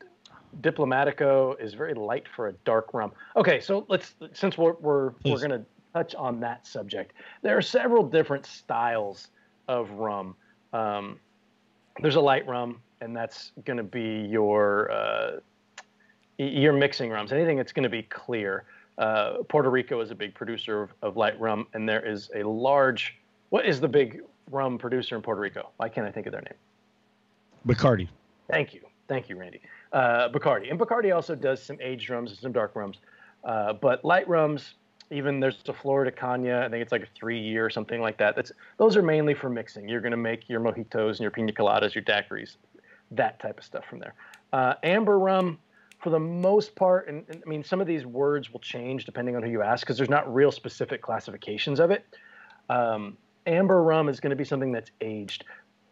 [0.62, 3.12] Diplomatico is very light for a dark rum.
[3.37, 7.12] Okay, so let's since we're we're, we're going to touch on that subject.
[7.42, 9.28] There are several different styles
[9.68, 10.35] of rum.
[10.72, 11.18] Um,
[12.00, 15.31] there's a light rum, and that's going to be your uh,
[16.38, 17.33] your mixing rums.
[17.33, 18.64] Anything that's going to be clear.
[18.98, 22.42] Uh, Puerto Rico is a big producer of, of, light rum, and there is a
[22.42, 23.18] large.
[23.50, 25.70] What is the big rum producer in Puerto Rico?
[25.76, 26.55] Why can't I think of their name?
[27.66, 28.09] Bacardi.
[28.50, 29.61] Thank you, thank you, Randy.
[29.92, 32.98] Uh, Bacardi, and Bacardi also does some aged rums and some dark rums,
[33.44, 34.74] uh, but light rums.
[35.11, 36.64] Even there's a Flor de Caña.
[36.64, 38.35] I think it's like a three year or something like that.
[38.35, 39.88] That's those are mainly for mixing.
[39.88, 42.57] You're going to make your mojitos and your pina coladas, your daiquiris,
[43.12, 44.14] that type of stuff from there.
[44.53, 45.59] Uh, amber rum
[46.01, 49.37] for the most part, and, and, I mean, some of these words will change depending
[49.37, 52.05] on who you ask because there's not real specific classifications of it.
[52.69, 53.16] Um,
[53.47, 55.45] amber rum is going to be something that's aged,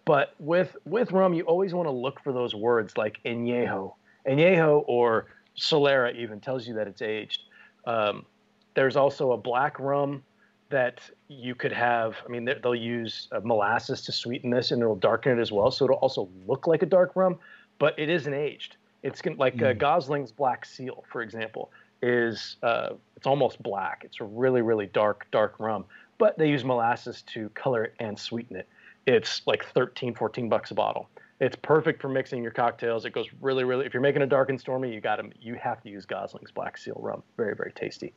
[0.04, 3.94] but with with rum, you always want to look for those words like añejo,
[4.28, 7.42] añejo, or solera even tells you that it's aged.
[7.86, 8.26] Um,
[8.74, 10.22] there's also a black rum
[10.70, 12.16] that you could have.
[12.24, 15.70] I mean, they'll use uh, molasses to sweeten this, and it'll darken it as well,
[15.70, 17.38] so it'll also look like a dark rum,
[17.78, 18.76] but it isn't aged.
[19.02, 19.70] It's like mm.
[19.70, 21.70] uh, Gosling's Black Seal, for example,
[22.02, 24.02] is uh, it's almost black.
[24.04, 25.84] It's a really really dark dark rum,
[26.18, 28.68] but they use molasses to color it and sweeten it.
[29.06, 31.08] It's like 13, 14 bucks a bottle.
[31.40, 33.04] It's perfect for mixing your cocktails.
[33.04, 33.86] It goes really, really.
[33.86, 36.52] If you're making a dark and stormy, you got to you have to use Gosling's
[36.52, 37.22] Black Seal rum.
[37.36, 38.14] Very, very tasty.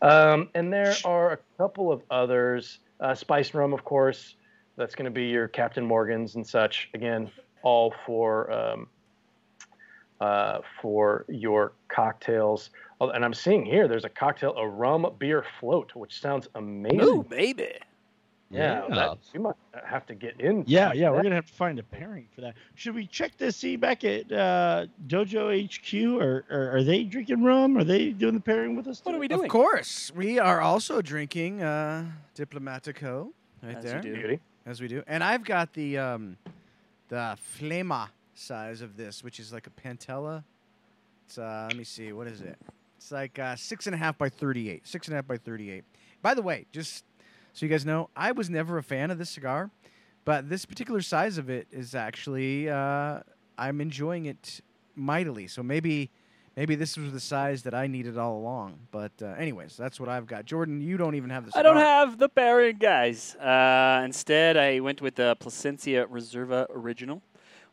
[0.00, 2.78] Um, and there are a couple of others.
[3.00, 4.36] Uh, spice rum, of course.
[4.76, 6.88] That's going to be your Captain Morgans and such.
[6.94, 7.30] Again,
[7.62, 8.88] all for um,
[10.20, 12.70] uh, for your cocktails.
[13.00, 17.00] Oh, and I'm seeing here there's a cocktail, a rum beer float, which sounds amazing.
[17.02, 17.74] Ooh, baby.
[18.54, 18.94] Yeah, yeah.
[18.94, 20.64] That, we might have to get in.
[20.66, 21.12] Yeah, yeah, that.
[21.12, 22.54] we're gonna have to find a pairing for that.
[22.74, 27.42] Should we check to see back at uh, Dojo HQ, or, or, are they drinking
[27.42, 27.76] rum?
[27.76, 29.00] Are they doing the pairing with us?
[29.02, 29.44] What are we doing?
[29.44, 33.30] Of course, we are also drinking uh, Diplomatico
[33.62, 34.00] right As there.
[34.00, 34.38] do.
[34.66, 36.36] As we do, and I've got the um,
[37.08, 40.42] the Flama size of this, which is like a Pantella.
[41.26, 42.56] It's uh, let me see, what is it?
[42.96, 44.86] It's like uh, six and a half by thirty-eight.
[44.86, 45.84] Six and a half by thirty-eight.
[46.22, 47.04] By the way, just
[47.54, 49.70] so you guys know, I was never a fan of this cigar,
[50.26, 53.20] but this particular size of it is actually uh,
[53.56, 54.60] I'm enjoying it
[54.94, 55.46] mightily.
[55.46, 56.10] So maybe
[56.56, 58.80] maybe this was the size that I needed all along.
[58.90, 60.44] But uh, anyways, that's what I've got.
[60.44, 61.58] Jordan, you don't even have the.
[61.58, 63.34] I don't have the pairing, guys.
[63.36, 67.22] Uh, instead, I went with the Plasencia Reserva Original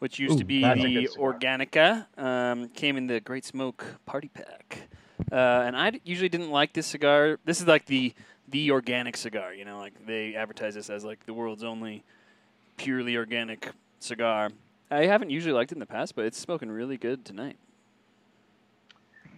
[0.02, 4.89] which used Ooh, to be the Organica, um, came in the Great Smoke Party Pack.
[5.32, 7.38] Uh, and I d- usually didn't like this cigar.
[7.46, 8.12] This is like the
[8.52, 12.04] the organic cigar, you know, like they advertise this as like the world's only
[12.78, 14.50] purely organic cigar.
[14.90, 17.56] I haven't usually liked it in the past, but it's smoking really good tonight.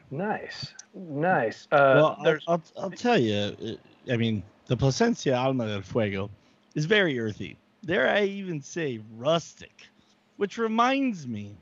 [0.10, 1.68] Nice, nice.
[1.72, 3.78] Uh, well, I'll, I'll, I'll, tell you.
[4.12, 6.30] I mean, the Plasencia Alma del Fuego
[6.76, 7.58] is very earthy.
[7.84, 9.88] There, I even say rustic.
[10.38, 11.56] Which reminds me.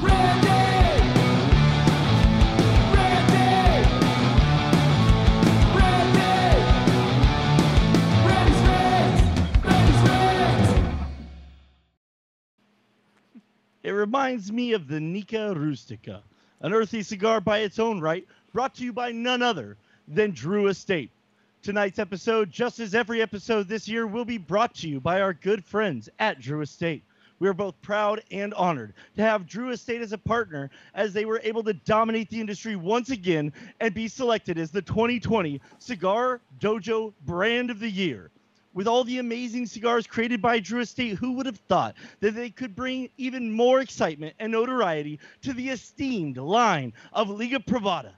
[0.00, 1.03] Randy!
[13.84, 16.22] It reminds me of the Nica Rustica,
[16.62, 19.76] an earthy cigar by its own right, brought to you by none other
[20.08, 21.10] than Drew Estate.
[21.62, 25.34] Tonight's episode, just as every episode this year, will be brought to you by our
[25.34, 27.02] good friends at Drew Estate.
[27.40, 31.26] We are both proud and honored to have Drew Estate as a partner as they
[31.26, 36.40] were able to dominate the industry once again and be selected as the 2020 Cigar
[36.58, 38.30] Dojo Brand of the Year.
[38.74, 42.50] With all the amazing cigars created by Drew Estate, who would have thought that they
[42.50, 48.14] could bring even more excitement and notoriety to the esteemed line of Liga Privada?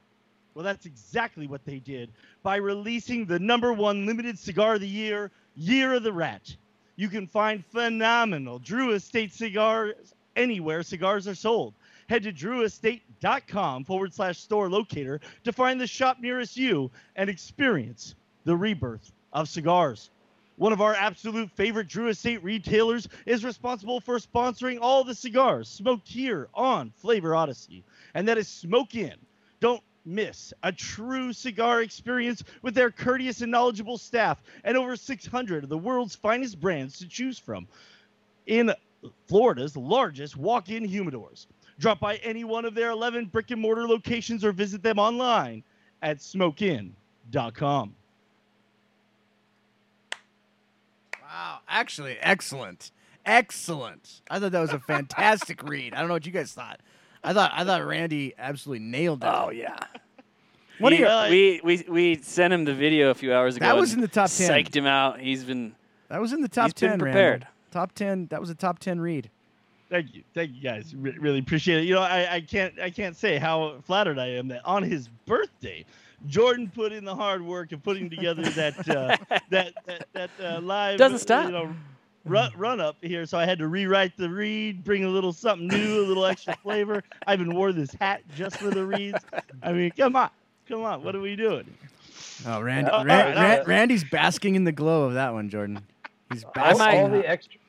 [0.54, 2.10] Well, that's exactly what they did
[2.42, 6.56] by releasing the number one limited cigar of the year, Year of the Rat.
[6.96, 11.74] You can find phenomenal Drew Estate cigars anywhere cigars are sold.
[12.08, 18.14] Head to drewestate.com forward slash store locator to find the shop nearest you and experience
[18.44, 20.08] the rebirth of cigars.
[20.56, 25.68] One of our absolute favorite Drew Estate retailers is responsible for sponsoring all the cigars
[25.68, 29.16] smoked here on Flavor Odyssey, and that is Smoke Inn.
[29.60, 35.64] Don't miss a true cigar experience with their courteous and knowledgeable staff and over 600
[35.64, 37.68] of the world's finest brands to choose from
[38.46, 38.72] in
[39.28, 41.48] Florida's largest walk in humidors.
[41.78, 45.62] Drop by any one of their 11 brick and mortar locations or visit them online
[46.00, 47.94] at smokeinn.com.
[51.46, 52.90] Wow, actually, excellent.
[53.24, 54.20] excellent.
[54.28, 55.94] I thought that was a fantastic read.
[55.94, 56.80] I don't know what you guys thought.
[57.22, 59.26] I thought I thought Randy absolutely nailed it.
[59.32, 59.78] Oh yeah.
[60.80, 63.64] What we, are your- we we we sent him the video a few hours ago.
[63.66, 64.50] That was in the top 10.
[64.50, 65.20] Psyched him out.
[65.20, 65.74] He's been
[66.08, 66.98] That was in the top He's been ten.
[66.98, 67.42] prepared.
[67.42, 67.48] Randall.
[67.70, 68.26] Top ten.
[68.26, 69.30] That was a top ten read.
[69.88, 70.96] Thank you, thank you guys.
[70.96, 71.84] Re- really appreciate it.
[71.84, 75.06] You know, I, I can't I can't say how flattered I am that on his
[75.26, 75.84] birthday,
[76.26, 79.16] Jordan put in the hard work of putting together that uh,
[79.50, 81.46] that that, that uh, live Doesn't stop.
[81.46, 81.74] You know,
[82.24, 83.26] run, run up here.
[83.26, 86.56] So I had to rewrite the read, bring a little something new, a little extra
[86.62, 87.02] flavor.
[87.26, 89.18] I even wore this hat just for the reads.
[89.62, 90.30] I mean, come on,
[90.68, 91.04] come on.
[91.04, 91.66] What are we doing?
[92.46, 93.66] Oh, Randy, Uh, Ran- all right, all right.
[93.66, 95.80] Randy's basking in the glow of that one, Jordan.
[96.32, 96.78] He's all, basking.
[96.78, 97.28] might- all the that.
[97.30, 97.60] extra.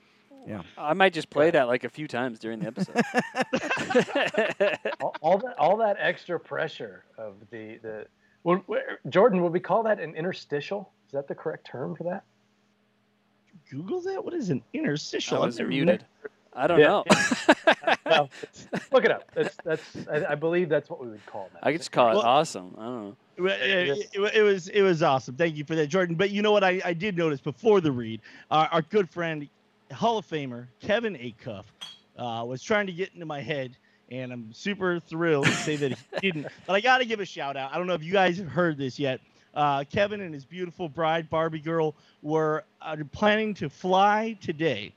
[0.78, 2.96] I might just play that like a few times during the episode.
[5.02, 8.08] all, all that all that extra pressure of the the
[8.48, 10.90] would, where- Jordan would we call that an interstitial?
[11.08, 12.24] Is that the correct term for that?
[13.70, 14.24] Google that.
[14.24, 15.38] What is an interstitial?
[15.40, 16.06] I I've was never- muted.
[16.54, 16.88] I don't Yeah.
[16.88, 17.04] know.
[18.08, 18.30] Well,
[18.94, 19.30] look it up.
[19.36, 21.60] That's that's I, I believe that's what we would call that.
[21.62, 22.74] I could just call it Well- awesome.
[22.78, 23.16] I don't know.
[23.38, 25.36] Well, it, it was it was awesome.
[25.36, 26.16] Thank you for that, Jordan.
[26.16, 26.64] But you know what?
[26.64, 29.48] I, I did notice before the read, our, our good friend,
[29.92, 31.66] Hall of Famer Kevin Acuff,
[32.18, 33.76] uh, was trying to get into my head,
[34.10, 36.48] and I'm super thrilled to say that he didn't.
[36.66, 37.74] But I got to give a shout out.
[37.74, 39.20] I don't know if you guys have heard this yet.
[39.54, 44.94] Uh, Kevin and his beautiful bride Barbie girl were uh, planning to fly today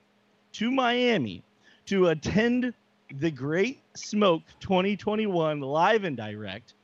[0.52, 1.42] to Miami
[1.86, 2.74] to attend
[3.18, 6.74] the Great Smoke 2021 live and direct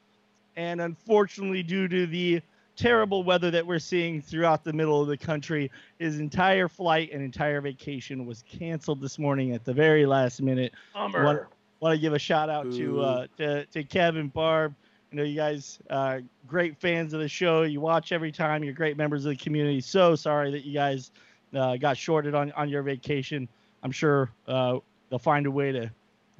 [0.57, 2.41] and unfortunately due to the
[2.77, 7.23] terrible weather that we're seeing throughout the middle of the country his entire flight and
[7.23, 11.25] entire vacation was canceled this morning at the very last minute Bummer.
[11.25, 11.47] What-
[11.81, 14.75] want to give a shout out to uh to, to kevin barb.
[15.11, 17.63] You know you guys uh great fans of the show.
[17.63, 18.65] You watch every time.
[18.65, 19.81] You're great members of the community.
[19.81, 21.11] So sorry that you guys
[21.55, 23.49] uh, got shorted on on your vacation.
[23.83, 24.79] I'm sure uh
[25.11, 25.91] they'll find a way to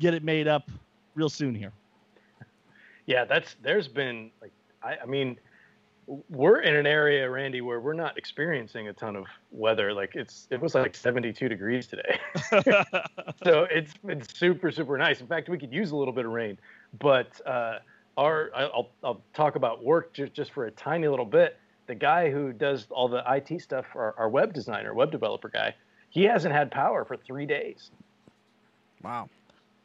[0.01, 0.71] get it made up
[1.15, 1.73] real soon here.
[3.07, 5.39] Yeah, that's there's been like I, I mean
[6.07, 9.93] we're in an area, Randy, where we're not experiencing a ton of weather.
[9.93, 12.19] Like it's it was like 72 degrees today.
[13.45, 15.21] so it's it's super super nice.
[15.21, 16.59] In fact, we could use a little bit of rain.
[17.01, 17.79] But uh,
[18.17, 21.59] our I'll I'll talk about work just just for a tiny little bit.
[21.87, 25.75] The guy who does all the IT stuff, our, our web designer, web developer guy,
[26.11, 27.91] he hasn't had power for three days.
[29.03, 29.29] Wow.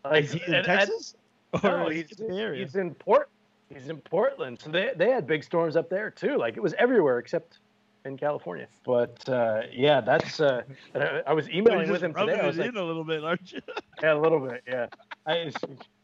[0.04, 1.16] Like Is he in Texas?
[1.64, 3.30] no, Or he's, is he in the he's in Port.
[3.74, 6.38] He's in Portland, so they they had big storms up there too.
[6.38, 7.60] Like it was everywhere except
[8.06, 8.68] in California.
[8.86, 10.40] But uh, yeah, that's.
[10.40, 10.64] Uh,
[10.96, 12.40] I, I was emailing with him today.
[12.40, 13.62] I was like, in a little bit, aren't you?
[14.02, 14.88] yeah, a little bit, yeah.
[15.26, 15.52] I,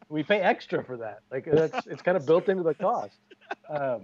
[0.08, 1.20] we pay extra for that.
[1.30, 3.18] Like that's it's kind of built into the cost.
[3.68, 4.02] Um,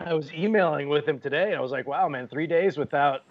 [0.00, 3.22] I was emailing with him today, and I was like, "Wow, man, three days without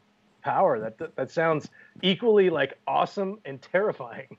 [0.43, 0.79] power.
[0.79, 1.69] That that, that sounds
[2.01, 4.37] equally like awesome and terrifying."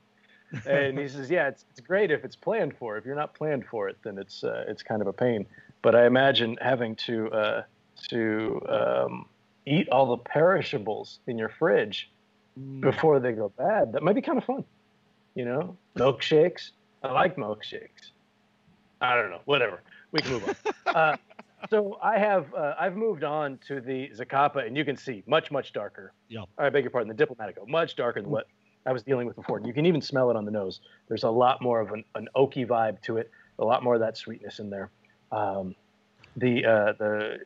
[0.65, 2.97] And he says, "Yeah, it's, it's great if it's planned for.
[2.97, 5.45] If you're not planned for it, then it's uh, it's kind of a pain.
[5.81, 7.63] But I imagine having to uh,
[8.09, 9.25] to um,
[9.65, 12.09] eat all the perishables in your fridge
[12.79, 13.93] before they go bad.
[13.93, 14.63] That might be kind of fun.
[15.33, 16.71] You know, milkshakes.
[17.03, 18.11] I like milkshakes.
[19.01, 19.41] I don't know.
[19.45, 19.81] Whatever.
[20.11, 20.55] We can move
[20.87, 20.95] on.
[20.95, 21.17] uh,
[21.69, 25.51] so I have uh, I've moved on to the Zacapa, and you can see much
[25.51, 26.13] much darker.
[26.29, 26.45] Yep.
[26.57, 27.15] I beg your pardon.
[27.15, 28.47] The Diplomatico, much darker than what
[28.85, 29.59] I was dealing with before.
[29.61, 30.81] You can even smell it on the nose.
[31.07, 33.31] There's a lot more of an, an oaky vibe to it.
[33.57, 34.89] A lot more of that sweetness in there.
[35.31, 35.75] Um,
[36.35, 37.39] the uh, the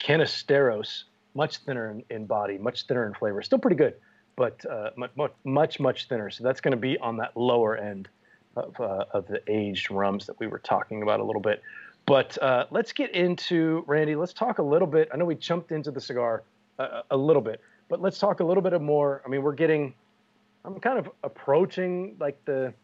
[0.00, 3.42] Canisteros, much thinner in, in body, much thinner in flavor.
[3.42, 3.94] Still pretty good,
[4.36, 6.30] but uh, much, much much thinner.
[6.30, 8.08] So that's going to be on that lower end
[8.56, 11.62] of, uh, of the aged rums that we were talking about a little bit.
[12.06, 14.14] But uh, let's get into Randy.
[14.14, 15.08] Let's talk a little bit.
[15.12, 16.44] I know we jumped into the cigar
[16.78, 19.22] a, a little bit, but let's talk a little bit of more.
[19.26, 19.92] I mean, we're getting.
[20.74, 22.74] I'm kind of approaching like the.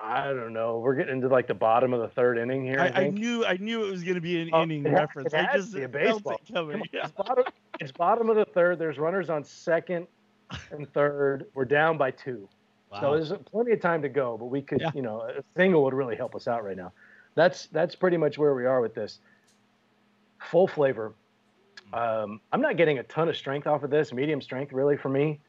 [0.00, 0.78] I don't know.
[0.78, 2.78] We're getting into like the bottom of the third inning here.
[2.80, 4.90] I, I, I knew I knew it was going to be an Oh, inning it
[4.92, 5.32] reference.
[5.32, 6.34] it I just be a baseball.
[6.46, 6.80] it coming.
[6.80, 7.04] On, Yeah.
[7.04, 7.44] It's bottom,
[7.80, 8.78] it's bottom of the third.
[8.78, 10.06] There's runners on second
[10.70, 11.46] and third.
[11.54, 12.48] We're down by two.
[12.92, 13.00] Wow.
[13.00, 14.90] So there's plenty of time to go, but we could, Yeah.
[14.94, 16.92] you know, a single would really help us out right now.
[17.34, 19.18] That's that's pretty much where we are with this.
[20.50, 21.14] Full flavor.
[21.92, 24.12] Um, I'm not getting a ton of strength off of this.
[24.12, 25.40] Medium strength, really, for me.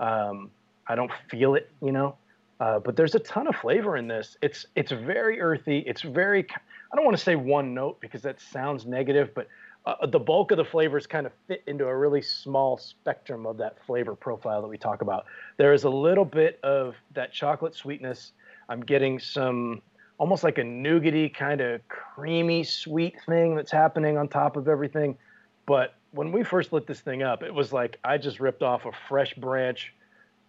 [0.00, 0.50] Um,
[0.88, 2.16] I don't feel it, you know.
[2.58, 4.36] Uh, but there's a ton of flavor in this.
[4.42, 5.78] It's it's very earthy.
[5.86, 6.46] It's very.
[6.92, 9.46] I don't want to say one note because that sounds negative, but
[9.86, 13.56] uh, the bulk of the flavors kind of fit into a really small spectrum of
[13.58, 15.24] that flavor profile that we talk about.
[15.56, 18.32] There is a little bit of that chocolate sweetness.
[18.68, 19.80] I'm getting some
[20.18, 25.16] almost like a nougaty kind of creamy sweet thing that's happening on top of everything.
[25.64, 28.84] But when we first lit this thing up, it was like I just ripped off
[28.84, 29.92] a fresh branch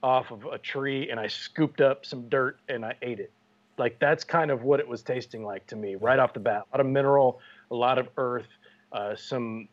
[0.03, 3.31] off of a tree and I scooped up some dirt and I ate it.
[3.77, 6.65] Like that's kind of what it was tasting like to me right off the bat.
[6.71, 7.39] A lot of mineral,
[7.69, 8.47] a lot of earth,
[8.91, 9.67] uh, some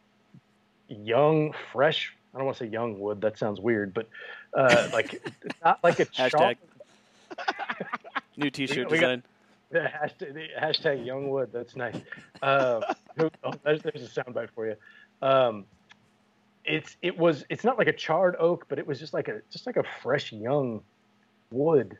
[0.88, 2.14] young, fresh.
[2.34, 3.20] I don't want to say young wood.
[3.20, 4.08] That sounds weird, but
[4.54, 5.20] uh, like
[5.64, 6.56] not like a hashtag.
[8.36, 9.22] New T-shirt we, we design.
[9.70, 11.50] the hashtag, the hashtag young wood.
[11.52, 11.96] That's nice.
[12.40, 12.80] Uh,
[13.18, 14.76] oh, there's, there's a soundbite for you.
[15.20, 15.64] Um,
[16.68, 19.40] it's it was it's not like a charred oak, but it was just like a
[19.50, 20.82] just like a fresh young
[21.50, 21.96] wood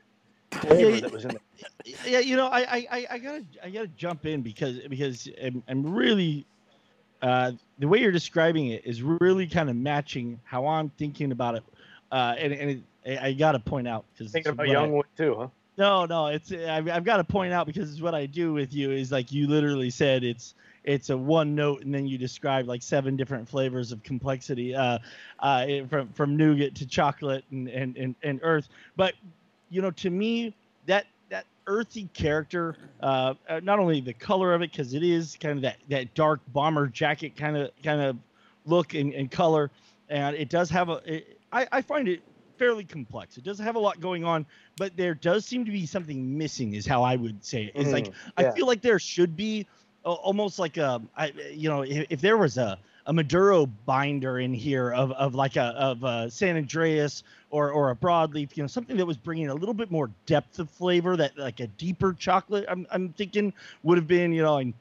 [0.50, 1.40] flavor yeah, that was in there.
[2.06, 5.94] Yeah, you know, I, I, I gotta I gotta jump in because because I'm, I'm
[5.94, 6.46] really
[7.22, 11.56] uh, the way you're describing it is really kind of matching how I'm thinking about
[11.56, 11.64] it,
[12.12, 15.48] uh, and and it, I gotta point out because thinking about young wood too, huh?
[15.78, 18.74] No, no, it's I've, I've got to point out because it's what I do with
[18.74, 20.54] you is like you literally said it's
[20.88, 24.98] it's a one note and then you describe like seven different flavors of complexity uh,
[25.40, 29.14] uh, from from nougat to chocolate and, and and and earth but
[29.68, 30.54] you know to me
[30.86, 35.36] that that earthy character uh, uh not only the color of it because it is
[35.40, 38.16] kind of that that dark bomber jacket kind of kind of
[38.64, 39.70] look and, and color
[40.08, 42.22] and it does have a it, I, I find it
[42.58, 44.46] fairly complex it does have a lot going on
[44.78, 47.72] but there does seem to be something missing is how i would say it.
[47.74, 48.12] it's mm, like yeah.
[48.48, 49.66] i feel like there should be
[50.04, 54.92] almost like a, I, you know, if, there was a, a Maduro binder in here
[54.92, 58.96] of, of like a of a San Andrés or or a broadleaf, you know, something
[58.96, 62.66] that was bringing a little bit more depth of flavor, that like a deeper chocolate.
[62.68, 64.74] I'm I'm thinking would have been, you know, I'm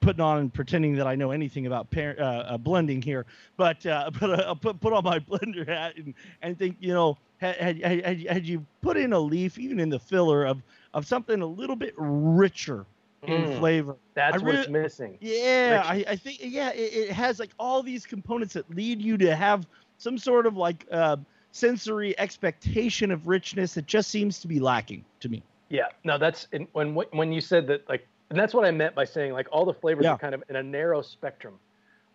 [0.00, 3.84] putting on and pretending that I know anything about par- uh, uh, blending here, but
[3.84, 7.18] uh, but uh, I'll put put on my blender hat and and think, you know,
[7.38, 10.62] had, had, had, had you put in a leaf, even in the filler of
[10.94, 12.86] of something a little bit richer
[13.22, 13.96] in mm, flavor.
[14.14, 15.18] That's really, what's missing.
[15.20, 19.16] Yeah, I, I, think yeah, it, it, has like all these components that lead you
[19.18, 19.66] to have
[19.98, 21.16] some sort of like uh,
[21.50, 25.42] sensory expectation of richness that just seems to be lacking to me.
[25.68, 28.94] Yeah, no, that's in, when when you said that like, and that's what I meant
[28.94, 30.12] by saying like all the flavors yeah.
[30.12, 31.54] are kind of in a narrow spectrum,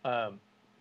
[0.06, 0.40] um,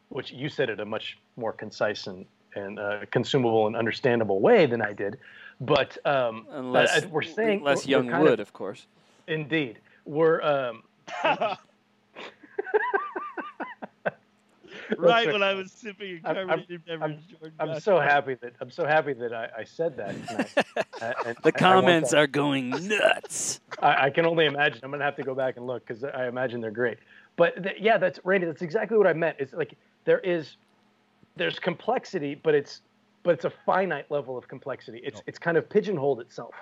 [0.08, 4.66] which you said it a much more concise and and uh, consumable and understandable way
[4.66, 5.18] than I did.
[5.60, 8.86] But um, unless but, uh, we're saying less young wood, of, of course.
[9.26, 10.82] Indeed were um,
[14.98, 17.18] right when I was sipping a carbonated I'm, beverage.
[17.58, 20.14] I'm, I'm so happy that I'm so happy that I, I said that.
[21.00, 23.60] uh, the comments are going nuts.
[23.80, 24.80] I, I, can only imagine.
[24.82, 26.98] I'm gonna have to go back and look because I imagine they're great.
[27.36, 28.46] But th- yeah, that's Randy.
[28.46, 29.36] That's exactly what I meant.
[29.38, 30.56] It's like there is
[31.36, 32.82] there's complexity, but it's
[33.22, 35.00] but it's a finite level of complexity.
[35.04, 35.22] It's no.
[35.26, 36.54] it's kind of pigeonholed itself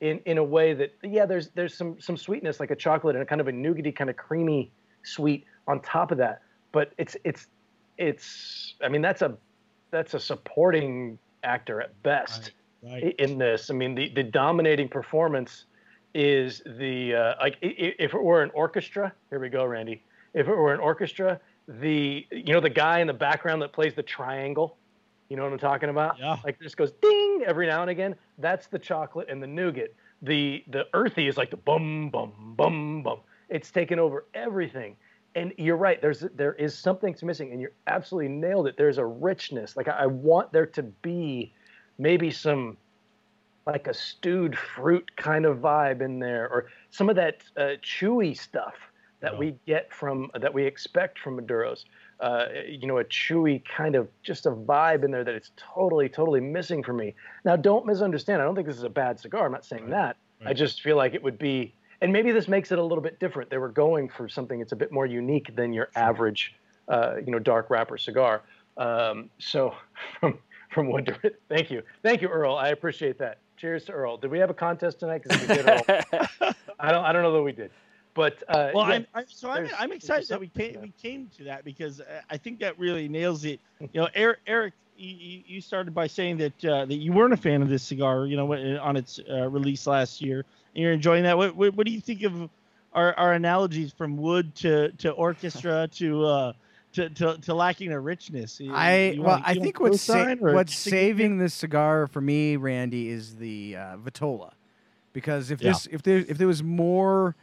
[0.00, 3.22] in in a way that yeah, there's there's some some sweetness like a chocolate and
[3.22, 4.70] a kind of a nougaty kind of creamy
[5.02, 6.42] sweet on top of that.
[6.72, 7.46] But it's it's
[7.98, 9.36] it's I mean that's a
[9.90, 13.14] that's a supporting actor at best right, right.
[13.18, 13.70] in this.
[13.70, 15.64] I mean the the dominating performance
[16.14, 19.12] is the uh, like if it were an orchestra.
[19.30, 20.02] Here we go, Randy.
[20.34, 23.94] If it were an orchestra, the you know the guy in the background that plays
[23.94, 24.76] the triangle
[25.28, 26.18] you know what I'm talking about?
[26.18, 26.36] Yeah.
[26.44, 28.14] Like this goes ding every now and again.
[28.38, 29.94] That's the chocolate and the nougat.
[30.22, 33.20] The the earthy is like the bum bum bum bum.
[33.48, 34.96] It's taken over everything.
[35.34, 36.00] And you're right.
[36.00, 38.76] There's there is something's missing, and you absolutely nailed it.
[38.78, 39.76] There's a richness.
[39.76, 41.52] Like I, I want there to be
[41.98, 42.78] maybe some
[43.66, 48.36] like a stewed fruit kind of vibe in there, or some of that uh, chewy
[48.36, 48.74] stuff
[49.20, 49.38] that yeah.
[49.38, 51.84] we get from that we expect from Maduros
[52.20, 56.08] uh, you know, a chewy kind of just a vibe in there that it's totally,
[56.08, 57.14] totally missing for me.
[57.44, 58.40] Now, don't misunderstand.
[58.40, 59.46] I don't think this is a bad cigar.
[59.46, 59.90] I'm not saying right.
[59.90, 60.16] that.
[60.40, 60.50] Right.
[60.50, 63.20] I just feel like it would be, and maybe this makes it a little bit
[63.20, 63.50] different.
[63.50, 66.54] They were going for something that's a bit more unique than your average,
[66.88, 68.42] uh, you know, dark wrapper cigar.
[68.76, 69.74] Um, so,
[70.20, 70.38] from
[70.70, 71.16] from Wood,
[71.48, 72.56] thank you, thank you, Earl.
[72.56, 73.38] I appreciate that.
[73.56, 74.18] Cheers to Earl.
[74.18, 75.22] Did we have a contest tonight?
[75.22, 75.82] Because we did, Earl.
[76.78, 77.70] I don't, I don't know that we did.
[78.16, 81.30] But uh, well, yeah, I'm, I'm, so I'm, I'm excited that we came we came
[81.36, 83.60] to that because uh, I think that really nails it.
[83.92, 87.36] You know, Eric, Eric you, you started by saying that uh, that you weren't a
[87.36, 88.50] fan of this cigar, you know,
[88.80, 91.36] on its uh, release last year, and you're enjoying that.
[91.36, 92.48] What, what, what do you think of
[92.94, 96.52] our, our analogies from wood to to orchestra to uh,
[96.94, 98.58] to, to, to, lacking a richness.
[98.58, 103.10] You, I you well, I think what's sa- what's saving this cigar for me, Randy,
[103.10, 104.52] is the uh, Vitola,
[105.12, 105.72] because if yeah.
[105.72, 107.36] this if there if there was more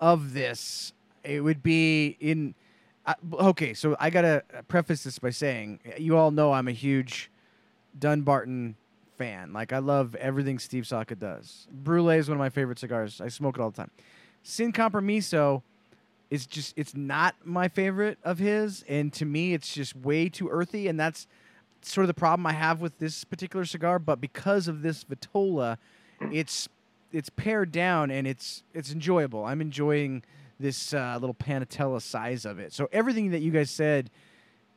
[0.00, 0.92] of this,
[1.24, 2.54] it would be in.
[3.04, 7.30] Uh, okay, so I gotta preface this by saying you all know I'm a huge
[7.98, 8.76] Dunbarton
[9.16, 9.52] fan.
[9.52, 11.66] Like I love everything Steve Saka does.
[11.70, 13.20] Brulee is one of my favorite cigars.
[13.20, 13.90] I smoke it all the time.
[14.42, 15.62] Sin Compromiso
[16.30, 20.48] is just it's not my favorite of his, and to me it's just way too
[20.48, 21.26] earthy, and that's
[21.82, 23.98] sort of the problem I have with this particular cigar.
[23.98, 25.78] But because of this Vitola,
[26.20, 26.68] it's
[27.16, 29.44] it's pared down and it's it's enjoyable.
[29.44, 30.22] I'm enjoying
[30.60, 32.72] this uh, little Panatella size of it.
[32.72, 34.10] So everything that you guys said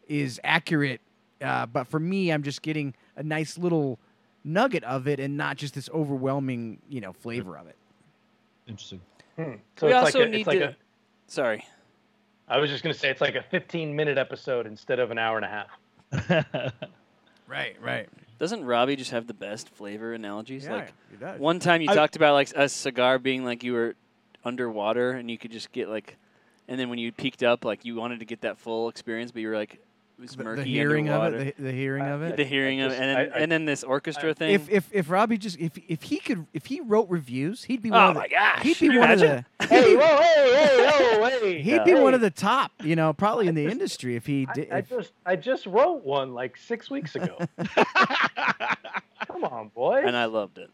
[0.08, 1.02] is accurate.
[1.42, 4.00] Uh, but for me, I'm just getting a nice little
[4.44, 7.78] nugget of it and not just this overwhelming, you know, flavor of it.
[8.68, 9.02] Interesting.
[9.38, 9.54] Hmm.
[9.78, 10.70] So we it's also like a, need it's like to.
[10.70, 10.76] a,
[11.28, 11.66] Sorry.
[12.48, 15.18] I was just going to say it's like a 15 minute episode instead of an
[15.18, 15.50] hour and a
[16.30, 16.74] half.
[17.50, 18.08] Right, right.
[18.40, 20.66] Doesn't Robby just have the best flavor analogies?
[20.66, 21.40] Yeah, like he does.
[21.40, 23.96] one time you I- talked about like a cigar being like you were
[24.46, 26.18] underwater and you could just get like,
[26.68, 29.42] and then when you peaked up, like you wanted to get that full experience, but
[29.42, 29.82] you were like
[30.20, 31.36] it was the, murky the hearing underwater.
[31.38, 32.36] of it, the, the hearing Uh, of it.
[32.36, 34.54] the hearing of it, and then, I- I- and then this orchestra thing.
[34.54, 37.90] if if if Robby just if if he could if he wrote reviews, he'd be
[37.90, 38.62] oh one of my the, gosh!
[38.64, 39.46] he'd be you one imagine?
[39.60, 41.62] of the hey, whoa, hey, hey, whoa, hey.
[41.62, 44.46] he'd be hey, one of the top, you know, probably in the industry if he
[44.54, 44.70] did.
[44.72, 47.38] I if- just I just wrote one like six weeks ago.
[49.28, 50.04] Come on, boys.
[50.06, 50.70] and I loved it.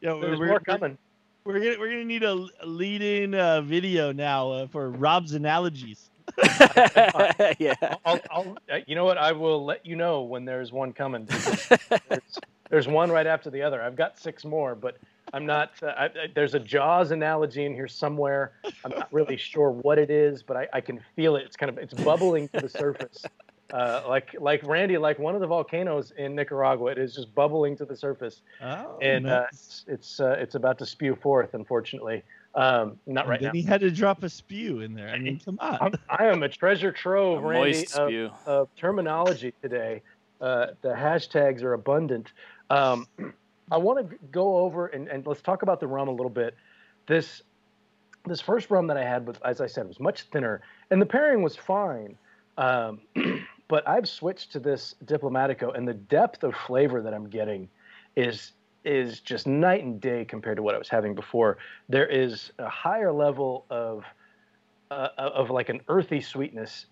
[0.00, 0.98] Yeah, There's we're, more coming.
[1.44, 6.10] We're gonna we're gonna need a, a lead-in uh, video now uh, for Rob's analogies.
[7.58, 7.74] yeah.
[8.04, 9.18] I'll, I'll, uh, you know what?
[9.18, 11.26] I will let you know when there's one coming.
[11.26, 12.38] There's,
[12.70, 13.82] there's one right after the other.
[13.82, 14.96] I've got six more, but
[15.32, 15.72] I'm not.
[15.82, 18.52] Uh, I, I, there's a Jaws analogy in here somewhere.
[18.84, 21.44] I'm not really sure what it is, but I, I can feel it.
[21.44, 23.24] It's kind of it's bubbling to the surface,
[23.72, 26.92] uh, like like Randy, like one of the volcanoes in Nicaragua.
[26.92, 30.78] It is just bubbling to the surface, Oh, and uh, it's it's, uh, it's about
[30.78, 31.54] to spew forth.
[31.54, 32.22] Unfortunately,
[32.56, 33.52] um, not And right then now.
[33.52, 35.10] he had to drop a spew in there.
[35.10, 35.78] I mean, come on.
[35.80, 40.02] I'm, I am a treasure trove, A Randy, moist of, of terminology today.
[40.40, 42.32] Uh, the hashtags are abundant.
[42.70, 43.06] Um,
[43.70, 46.54] I want to go over and, and let's talk about the rum a little bit.
[47.06, 47.42] This
[48.24, 51.06] this first rum that I had was, as I said, was much thinner, and the
[51.06, 52.16] pairing was fine.
[52.58, 53.00] Um,
[53.68, 57.68] but I've switched to this Diplomatico, and the depth of flavor that I'm getting
[58.16, 58.52] is
[58.86, 61.58] is just night and day compared to what I was having before.
[61.88, 64.04] There is a higher level of
[64.90, 66.86] uh, of like an earthy sweetness,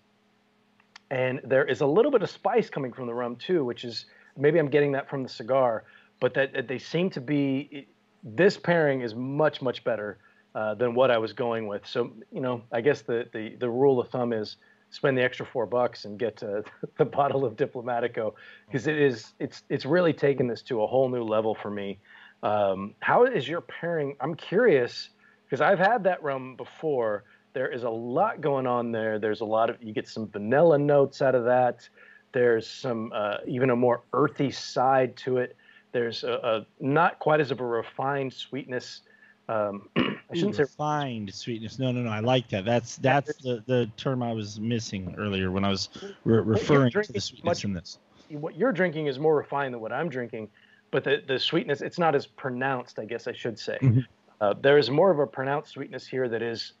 [1.09, 4.05] and there is a little bit of spice coming from the rum too, which is
[4.37, 5.85] maybe I'm getting that from the cigar,
[6.19, 7.87] but that, that they seem to be.
[8.27, 10.17] This pairing is much much better
[10.55, 11.85] uh, than what I was going with.
[11.85, 14.57] So you know, I guess the the the rule of thumb is
[14.95, 16.37] spend the extra four bucks and get
[16.97, 18.33] the bottle of Diplomatico
[18.65, 21.99] because it is it's it's really taken this to a whole new level for me.
[22.43, 24.15] Um, how is your pairing?
[24.21, 25.09] I'm curious
[25.45, 27.23] because I've had that rum before.
[27.53, 29.19] There is a lot going on there.
[29.19, 31.87] There's a lot of you get some vanilla notes out of that.
[32.33, 35.55] There's some uh, even a more earthy side to it.
[35.91, 39.01] There's a, a not quite as of a refined sweetness.
[39.47, 41.77] Um, I shouldn't say refined sweetness.
[41.77, 42.09] No, no, no.
[42.09, 42.65] I like that.
[42.65, 45.89] That's that's the, the term I was missing earlier when I was
[46.23, 47.99] re- referring to the sweetness much- in this.
[48.29, 50.49] what you're drinking is more refined than what I'm drinking,
[50.91, 53.77] but the, the sweetness it's not as pronounced, I guess I should say.
[53.81, 54.05] Mhm.
[54.41, 56.73] Uh, there is more of a pronounced sweetness here that is.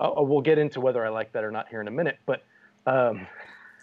[0.00, 2.42] Uh, we'll get into whether I like that or not here in a minute, but
[2.86, 3.26] um,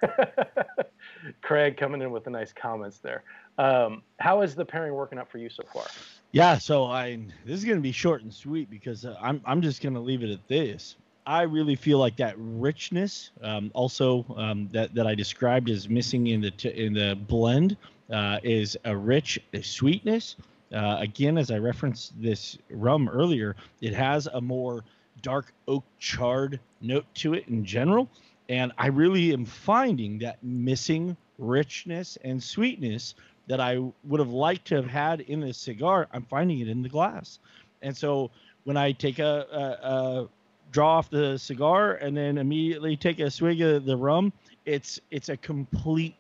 [1.42, 3.24] Craig coming in with the nice comments there.
[3.58, 5.86] Um, how is the pairing working out for you so far?
[6.32, 9.82] Yeah, so I this is gonna be short and sweet because uh, I'm I'm just
[9.82, 10.96] gonna leave it at this.
[11.26, 16.28] I really feel like that richness, um, also um, that that I described as missing
[16.28, 17.76] in the t- in the blend,
[18.10, 20.38] uh, is a rich sweetness.
[20.74, 24.86] Uh, again, as I referenced this rum earlier, it has a more
[25.22, 28.08] dark oak charred note to it in general,
[28.48, 33.16] and I really am finding that missing richness and sweetness
[33.48, 36.82] that I would have liked to have had in this cigar, I'm finding it in
[36.82, 37.40] the glass.
[37.82, 38.32] And so
[38.64, 40.30] when I take a, a, a
[40.72, 44.32] draw off the cigar and then immediately take a swig of the rum,
[44.66, 46.16] it's it's a complete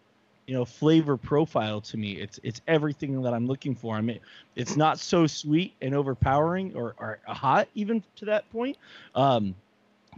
[0.48, 2.14] you know flavor profile to me.
[2.14, 3.96] It's it's everything that I'm looking for.
[3.96, 4.20] I mean,
[4.56, 8.78] it's not so sweet and overpowering or, or hot even to that point
[9.16, 9.56] um,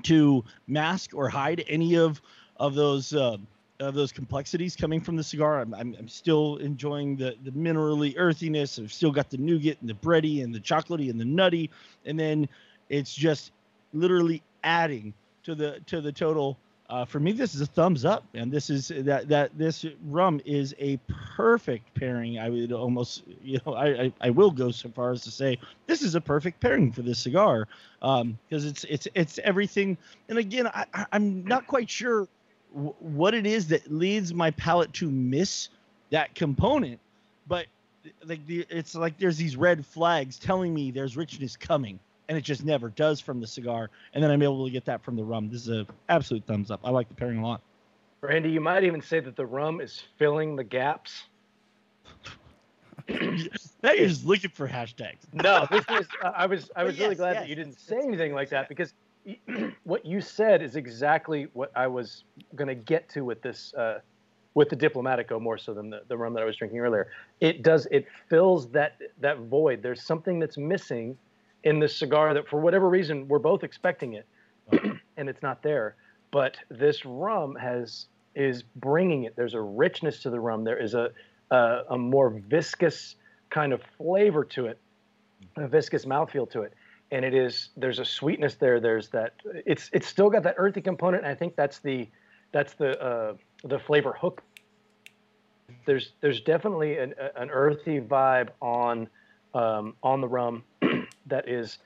[0.03, 2.21] to mask or hide any of
[2.57, 3.13] of those.
[3.13, 3.37] Uh,
[3.83, 5.59] of those complexities coming from the cigar.
[5.59, 8.79] I'm, I'm, I'm still enjoying the, the minerally earthiness.
[8.79, 11.69] I've still got the nougat and the bready and the chocolatey and the nutty.
[12.05, 12.47] And then
[12.89, 13.51] it's just
[13.93, 15.13] literally adding
[15.43, 16.57] to the to the total.
[16.89, 20.39] Uh, for me, this is a thumbs up, and this is that that this rum
[20.45, 20.99] is a
[21.35, 22.37] perfect pairing.
[22.37, 25.57] I would almost, you know, I, I, I will go so far as to say
[25.87, 27.67] this is a perfect pairing for this cigar
[27.99, 29.97] because um, it's it's it's everything.
[30.29, 32.27] And again, I, I- I'm not quite sure
[32.73, 35.69] w- what it is that leads my palate to miss
[36.09, 36.99] that component
[37.47, 37.65] but
[38.25, 41.99] like the, it's like there's these red flags telling me there's richness coming
[42.29, 45.01] and it just never does from the cigar and then i'm able to get that
[45.03, 47.61] from the rum this is a absolute thumbs up i like the pairing a lot
[48.21, 51.23] Randy, you might even say that the rum is filling the gaps.
[53.09, 55.17] now you're just looking for hashtags.
[55.33, 56.07] No, this was.
[56.23, 56.71] Uh, I was.
[56.73, 58.93] I was But really glad yes, that you didn't say anything like that because
[59.83, 62.23] what you said is exactly what I was
[62.55, 63.99] going to get to with this, uh,
[64.53, 67.09] with the Diplomatico more so than the, the rum that I was drinking earlier.
[67.39, 67.87] It does.
[67.91, 69.81] It fills that that void.
[69.81, 71.17] There's something that's missing
[71.63, 74.27] in this cigar that, for whatever reason, we're both expecting it,
[75.17, 75.95] and it's not there.
[76.31, 79.35] But this rum has is bringing it.
[79.35, 80.63] There's a richness to the rum.
[80.63, 81.11] There is a
[81.51, 83.15] a, a more viscous
[83.49, 84.79] kind of flavor to it,
[85.55, 86.73] a viscous mouthfeel to it,
[87.13, 88.79] and it is there's a sweetness there.
[88.79, 91.23] There's that it's it's still got that earthy component.
[91.23, 92.09] And I think that's the
[92.51, 93.33] that's the uh,
[93.63, 94.41] the flavor hook.
[95.85, 99.07] There's there's definitely an, an earthy vibe on
[99.53, 100.63] um, on the rum
[101.27, 101.77] that is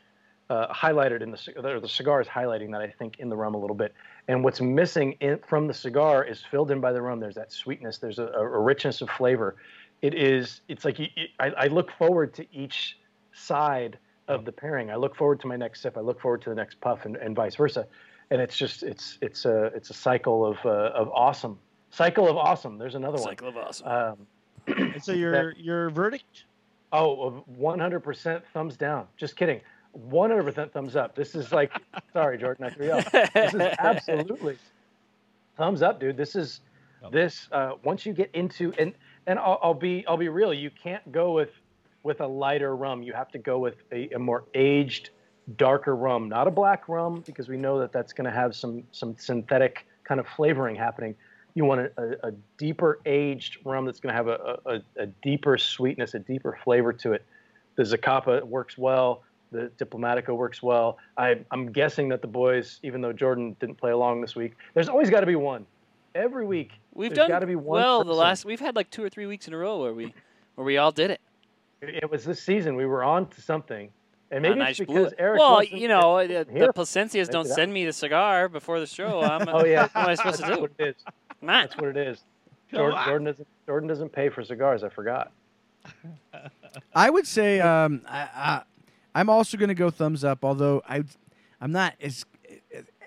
[0.50, 3.54] uh, highlighted in the or the cigar is highlighting that I think in the rum
[3.54, 3.94] a little bit.
[4.30, 7.20] And what's missing in, from the cigar is filled in by the rum.
[7.20, 7.98] There's that sweetness.
[7.98, 9.58] There's a, a richness of flavor.
[10.02, 10.62] It is.
[10.70, 11.08] It's like you,
[11.38, 12.98] I, I look forward to each
[13.34, 13.98] side
[14.28, 14.92] of the pairing.
[14.92, 15.98] I look forward to my next sip.
[15.98, 17.88] I look forward to the next puff, and, and vice versa.
[18.30, 21.58] And it's just it's it's a it's a cycle of uh, of awesome.
[21.92, 22.78] Cycle of awesome.
[22.78, 23.30] There's another one.
[23.30, 23.88] Cycle of awesome.
[24.68, 26.46] Um, so your your verdict?
[26.94, 29.08] Oh, 100% thumbs down.
[29.18, 29.60] Just kidding.
[30.10, 31.16] 100% thumbs up.
[31.16, 31.72] This is like,
[32.14, 33.12] sorry, Jordan, I threw you off.
[33.12, 34.58] This is absolutely
[35.58, 36.16] thumbs up, dude.
[36.16, 36.62] This is
[37.12, 37.50] this.
[37.52, 38.94] Uh, once you get into and
[39.26, 40.54] and I'll, I'll be I'll be real.
[40.54, 41.50] You can't go with
[42.08, 43.04] with a lighter rum.
[43.04, 45.10] You have to go with a, a more aged,
[45.58, 48.84] darker rum, not a black rum, because we know that that's going to have some
[48.94, 51.14] some synthetic kind of flavoring happening.
[51.54, 55.08] You want a, a, a deeper aged rum that's going to have a, a, a
[55.22, 57.26] deeper sweetness, a deeper flavor to it.
[57.76, 59.24] The Zacapa works well.
[59.52, 60.98] The Diplomatico works well.
[61.18, 64.90] I, I'm guessing that the boys, even though Jordan didn't play along this week, there's
[64.90, 65.66] always got to be one.
[66.16, 67.80] Every week, We've done got to be one.
[67.82, 68.04] well.
[68.04, 70.14] The last we've had like two or three weeks in a row where we
[70.56, 71.22] where we all did it.
[71.82, 72.76] It was this season.
[72.76, 73.90] We were on to something,
[74.32, 75.18] and And maybe I it's because it.
[75.20, 75.40] Eric.
[75.40, 76.74] Well, wasn't- you know, the, the.
[76.74, 79.22] Plasencias don't send me the cigar before the show.
[79.22, 80.62] I'm, Oh yeah, what am I supposed to That's do?
[80.62, 80.96] what it is.
[81.42, 82.22] Matt, That's what it is.
[82.74, 83.00] Jordan.
[83.06, 83.48] Jordan doesn't.
[83.68, 84.84] Jordan doesn't pay for cigars.
[84.84, 85.32] I forgot.
[86.96, 88.62] I would say um, I, I,
[89.16, 91.04] I'm also going to go thumbs up, although I,
[91.62, 92.26] I'm not as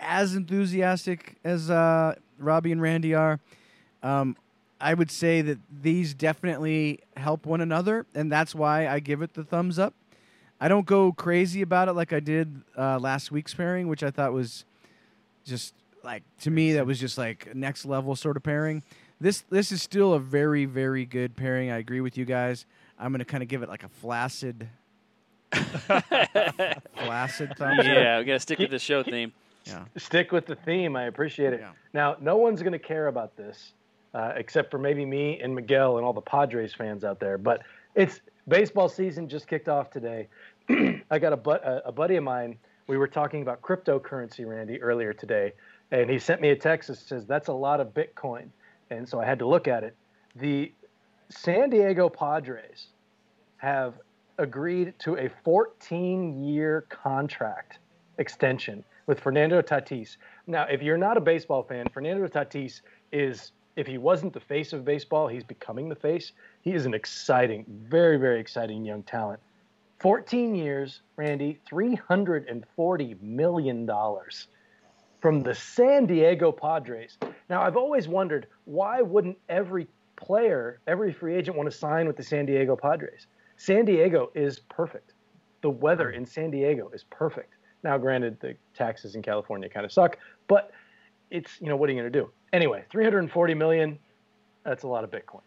[0.00, 3.38] as enthusiastic as uh, Robby and Randy are.
[4.02, 4.36] Um,
[4.80, 9.34] I would say that these definitely help one another, and that's why I give it
[9.34, 9.94] the thumbs up.
[10.60, 14.10] I don't go crazy about it like I did uh, last week's pairing, which I
[14.10, 14.64] thought was
[15.44, 18.82] just like to me that was just like next level sort of pairing.
[19.20, 21.70] This this is still a very very good pairing.
[21.70, 22.66] I agree with you guys.
[22.98, 24.68] I'm gonna kind of give it like a flaccid,
[25.52, 27.84] flaccid thumbs up.
[27.84, 29.32] yeah, we gotta stick with the show theme.
[29.64, 29.84] Yeah.
[29.96, 30.96] Stick with the theme.
[30.96, 31.60] I appreciate it.
[31.60, 31.72] Yeah.
[31.92, 33.72] Now, no one's going to care about this,
[34.14, 37.38] uh, except for maybe me and Miguel and all the Padres fans out there.
[37.38, 37.62] But
[37.94, 40.28] it's baseball season just kicked off today.
[41.11, 42.56] I got a, bu- a, buddy of mine.
[42.86, 45.52] We were talking about cryptocurrency, Randy, earlier today,
[45.90, 48.48] and he sent me a text that says that's a lot of Bitcoin,
[48.90, 49.96] and so I had to look at it.
[50.36, 50.72] The
[51.28, 52.88] San Diego Padres
[53.58, 53.94] have
[54.38, 57.78] agreed to a 14-year contract
[58.18, 60.16] extension with Fernando Tatis.
[60.46, 62.80] Now, if you're not a baseball fan, Fernando Tatis
[63.12, 66.32] is, if he wasn't the face of baseball, he's becoming the face.
[66.62, 69.40] He is an exciting, very, very exciting young talent.
[70.00, 73.90] 14 years, Randy, $340 million
[75.20, 77.18] from the San Diego Padres.
[77.48, 82.16] Now, I've always wondered why wouldn't every player, every free agent want to sign with
[82.16, 83.26] the San Diego Padres?
[83.56, 85.12] San Diego is perfect.
[85.60, 87.54] The weather in San Diego is perfect.
[87.82, 90.18] Now, granted, the taxes in California kind of suck,
[90.48, 90.70] but
[91.30, 92.30] it's you know what are you going to do?
[92.53, 93.98] Anyway, 340 million.
[94.64, 95.40] That's a lot of Bitcoin.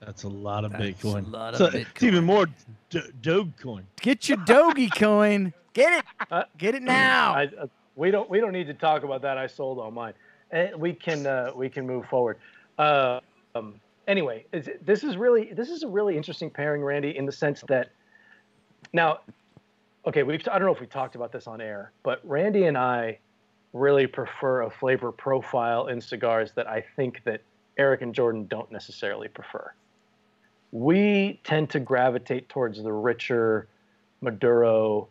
[0.00, 1.26] That's a lot of That's Bitcoin.
[1.26, 2.46] a lot of So It's even more
[2.90, 3.82] do- Dogecoin.
[4.00, 5.52] Get your Doge coin.
[5.72, 6.04] Get it.
[6.30, 7.32] Uh, Get it now.
[7.34, 7.66] I, uh,
[7.96, 9.38] we don't we don't need to talk about that.
[9.38, 10.12] I sold all mine.
[10.50, 12.36] And we can uh, we can move forward.
[12.78, 13.20] Uh,
[13.54, 17.32] um, anyway, is, this is really this is a really interesting pairing, Randy, in the
[17.32, 17.88] sense that
[18.92, 19.20] now,
[20.06, 22.76] okay, we I don't know if we talked about this on air, but Randy and
[22.76, 23.18] I
[23.76, 27.42] really prefer a flavor profile in cigars that I think that
[27.76, 29.72] Eric and Jordan don't necessarily prefer.
[30.72, 33.68] We tend to gravitate towards the richer
[34.20, 35.08] Maduro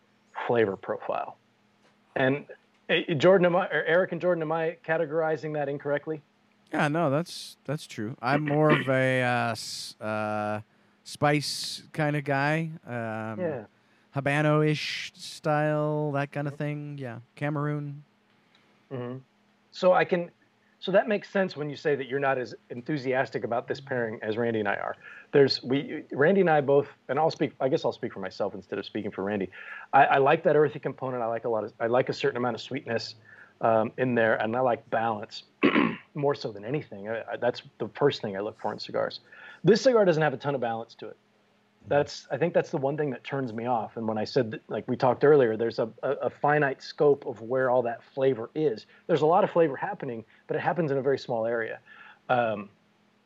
[0.48, 1.38] flavor profile.
[2.16, 2.46] And
[2.90, 6.22] eh, Jordan, am I, or Eric and Jordan, am I categorizing that incorrectly?
[6.74, 8.18] Yeah, no, that's that's true.
[8.22, 10.62] I'm more of a uh, uh,
[11.04, 12.72] spice kind of guy.
[12.86, 13.64] Um, yeah.
[14.16, 16.98] Habano-ish style, that kind of thing.
[16.98, 18.04] Yeah, Cameroon.
[18.92, 19.18] Hmm
[19.72, 20.32] So I can,
[20.80, 24.20] So that makes sense when you say that you're not as enthusiastic about this pairing
[24.22, 24.96] as Randy and I are.
[25.32, 27.54] There's we Randy and I both, and I'll speak.
[27.60, 29.50] I guess I'll speak for myself instead of speaking for Randy.
[29.94, 31.24] I, I like that earthy component.
[31.24, 31.74] I like a lot of.
[31.80, 33.16] I like a certain amount of sweetness
[33.62, 35.44] um, in there, and I like balance
[36.16, 37.10] more so than anything.
[37.10, 39.22] I, I, that's the first thing I look for in cigars.
[39.64, 41.18] This cigar doesn't have a ton of balance to it
[41.88, 43.98] that's I think that's the one thing that turns me off.
[43.98, 47.26] And when I said that, like we talked earlier, there's a, a, a, finite scope
[47.26, 48.86] of where all that flavor is.
[49.08, 51.80] There's a lot of flavor happening, but it happens in a very small area.
[52.30, 52.70] Um,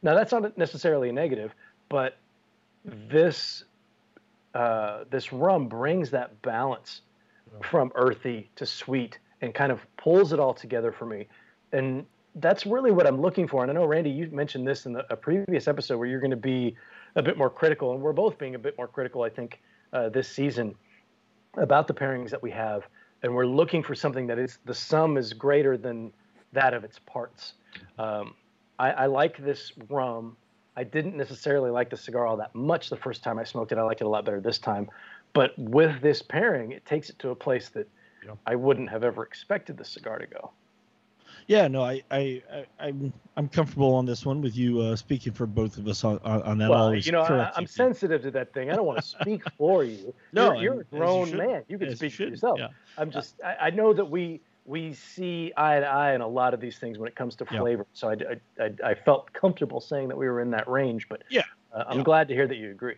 [0.02, 1.54] now that's not necessarily a negative,
[1.88, 2.18] but
[2.86, 3.64] this
[4.54, 7.02] uh, this rum brings that balance
[7.62, 11.28] from earthy to sweet and kind of pulls it all together for me.
[11.72, 12.06] And
[12.36, 13.64] that's really what I'm looking for.
[13.64, 16.32] And I know Randy, you mentioned this in the, a previous episode where you're going
[16.32, 16.76] to be
[17.16, 19.62] a bit more critical, and we're both being a bit more critical, I think,
[19.94, 20.76] uh, this season
[21.56, 22.88] about the pairings that we have,
[23.24, 26.12] and we're looking for something that is the sum is greater than
[26.54, 27.54] that of its parts.
[27.98, 28.36] Um,
[28.78, 30.38] I, I, like this rum.
[30.76, 33.78] I didn't necessarily like the cigar all that much the first time I smoked it.
[33.78, 34.90] I liked it a lot better this time,
[35.34, 37.90] but with this pairing, it takes it to a place that
[38.46, 40.52] I wouldn't have ever expected the cigar to go.
[41.50, 45.34] Yeah, no, I, I, I, I'm, I'm comfortable on this one with you uh, speaking
[45.34, 46.70] for both of us on, on that.
[46.70, 48.70] Well, you know, I, am sensitive to that thing.
[48.70, 50.14] I don't want to speak for you.
[50.32, 51.64] no, you're, you're a grown you man.
[51.68, 52.60] You can speak for yourself.
[52.60, 52.68] Yeah.
[53.00, 56.54] I'm just, I, I, know that we we see eye to eye in a lot
[56.54, 57.88] of these things when it comes to flavor.
[57.94, 58.00] Yeah.
[58.00, 61.10] So I, I, I, felt comfortable saying that we were in that range.
[61.10, 61.42] But yeah,
[61.74, 62.04] uh, I'm yeah.
[62.04, 62.98] glad to hear that you agree.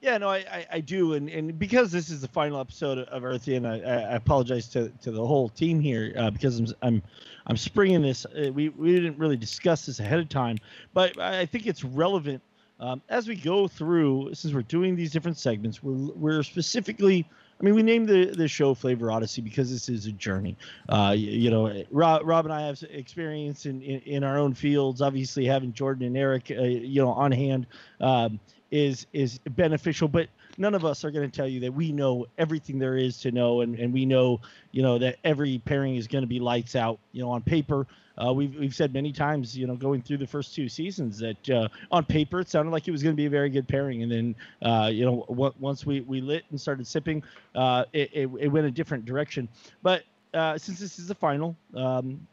[0.00, 3.24] Yeah, no, I, I, I, do, and, and because this is the final episode of
[3.24, 7.02] Earthy, and I, I apologize to, to the whole team here uh, because I'm, I'm
[7.48, 8.24] I'm springing this.
[8.26, 10.58] Uh, we we didn't really discuss this ahead of time,
[10.94, 12.42] but I think it's relevant
[12.78, 14.34] um, as we go through.
[14.34, 17.28] Since we're doing these different segments, we're we're specifically.
[17.60, 20.56] I mean, we named the, the show Flavor Odyssey because this is a journey.
[20.88, 24.54] Uh, you, you, know, Rob, Rob and I have experience in, in, in, our own
[24.54, 25.02] fields.
[25.02, 27.66] Obviously, having Jordan and Eric, uh, you know, on hand.
[28.00, 28.38] Um,
[28.70, 32.26] is is beneficial but none of us are going to tell you that we know
[32.36, 34.40] everything there is to know and, and we know
[34.72, 36.98] you know that every pairing is going to be lights out.
[37.12, 37.86] You know on paper
[38.18, 41.50] uh, we've, we've said many times you know going through the first two seasons that
[41.50, 44.02] uh, on paper it sounded like it was going to be a very good pairing
[44.02, 47.22] and then uh, you know w- once we, we lit and started sipping
[47.54, 49.48] uh, it, it, it, went a different direction.
[49.82, 50.02] But
[50.34, 52.26] uh, since this is the final um,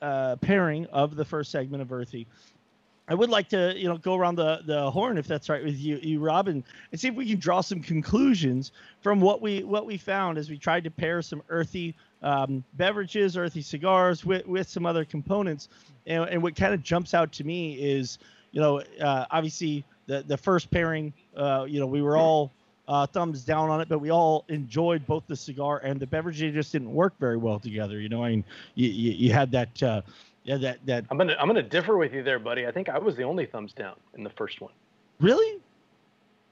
[0.00, 2.26] uh, pairing of the first segment of earthy
[3.08, 5.76] I would like to, you know, go around the, the horn if that's right with
[5.76, 9.86] you, you Robin, and see if we can draw some conclusions from what we what
[9.86, 14.68] we found as we tried to pair some earthy um, beverages, earthy cigars with, with
[14.68, 15.68] some other components.
[16.06, 18.18] And, and what kind of jumps out to me is,
[18.52, 22.52] you know, uh, obviously the the first pairing, uh, you know, we were all
[22.88, 26.38] uh, thumbs down on it, but we all enjoyed both the cigar and the beverage.
[26.38, 28.00] They just didn't work very well together.
[28.00, 28.44] You know, I mean,
[28.74, 30.02] you, you, you had that uh,
[30.44, 31.04] yeah, that that.
[31.10, 32.66] I'm gonna I'm gonna differ with you there, buddy.
[32.66, 34.72] I think I was the only thumbs down in the first one.
[35.20, 35.60] Really?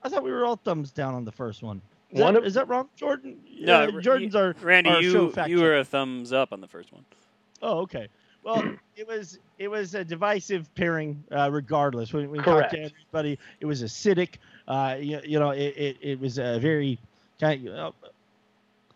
[0.02, 1.82] I thought we were all thumbs down on the first one.
[2.10, 3.38] Is, one that, of, is that wrong, Jordan?
[3.60, 4.90] No, uh, Jordan's our Randy.
[4.90, 7.04] Our you you were a thumbs up on the first one.
[7.62, 8.08] Oh, okay.
[8.42, 12.12] Well, it was it was a divisive pairing, uh, regardless.
[12.12, 14.36] When we talked to everybody, it was acidic.
[14.66, 16.98] Uh, you, you know, it, it, it was a very
[17.40, 17.94] kind of,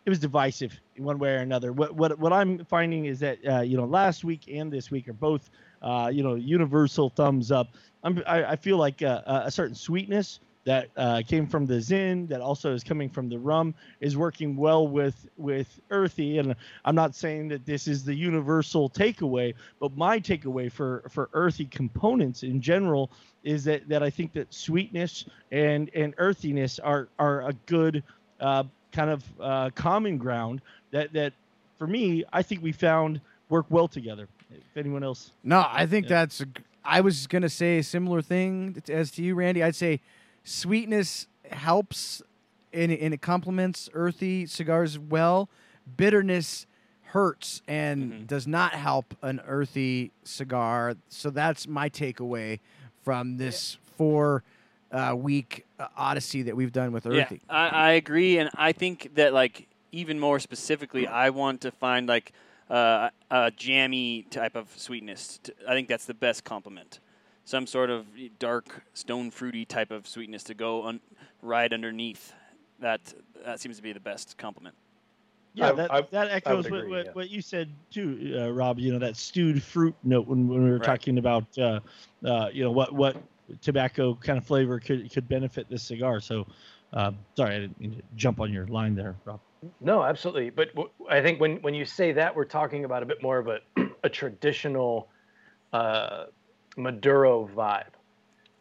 [0.04, 1.72] it was divisive in one way or another.
[1.72, 5.08] What what what I'm finding is that uh, you know last week and this week
[5.08, 5.50] are both
[5.82, 7.68] uh, you know universal thumbs up.
[8.02, 12.26] I'm, I, I feel like uh, a certain sweetness that uh, came from the Zin
[12.26, 16.94] that also is coming from the rum is working well with with earthy and I'm
[16.94, 22.42] not saying that this is the universal takeaway but my takeaway for for earthy components
[22.42, 23.10] in general
[23.42, 28.02] is that that I think that sweetness and and earthiness are are a good
[28.40, 31.32] uh, kind of uh, common ground that that
[31.78, 34.28] for me I think we found work well together.
[34.50, 36.20] If anyone else, no, I think yeah.
[36.20, 36.40] that's.
[36.40, 36.46] A,
[36.84, 39.62] I was gonna say a similar thing as to you, Randy.
[39.62, 40.00] I'd say
[40.44, 42.22] sweetness helps
[42.72, 45.48] and, and it complements earthy cigars well.
[45.96, 46.66] Bitterness
[47.02, 48.24] hurts and mm-hmm.
[48.24, 50.96] does not help an earthy cigar.
[51.08, 52.58] So that's my takeaway
[53.02, 54.42] from this four
[54.94, 57.42] uh, week uh, odyssey that we've done with Earthy.
[57.46, 61.72] Yeah, I, I, agree, and I think that like even more specifically, I want to
[61.72, 62.32] find like
[62.70, 65.40] uh, a jammy type of sweetness.
[65.68, 67.00] I think that's the best compliment.
[67.44, 68.06] Some sort of
[68.38, 71.00] dark stone fruity type of sweetness to go un-
[71.42, 72.32] right underneath.
[72.78, 73.00] That
[73.44, 74.76] that seems to be the best compliment.
[75.56, 77.12] Yeah, that, I, that echoes agree, what, yeah.
[77.12, 78.78] what, you said too, uh, Rob.
[78.78, 80.84] You know that stewed fruit note when, when we were right.
[80.84, 81.80] talking about uh,
[82.24, 83.16] uh, you know what what
[83.60, 86.20] tobacco kind of flavor could could benefit this cigar.
[86.20, 86.46] So,
[86.92, 89.40] uh, sorry, I didn't jump on your line there, Rob.
[89.80, 90.50] No, absolutely.
[90.50, 93.38] But w- I think when when you say that, we're talking about a bit more
[93.38, 93.58] of a
[94.04, 95.08] a traditional
[95.72, 96.24] uh,
[96.76, 97.86] Maduro vibe.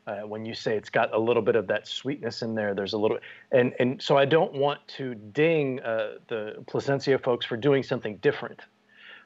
[0.06, 2.92] Uh, when you say it's got a little bit of that sweetness in there, there's
[2.92, 3.18] a little,
[3.54, 8.18] and and so I don't want to ding uh, the Plasencia folks for doing something
[8.18, 8.60] different.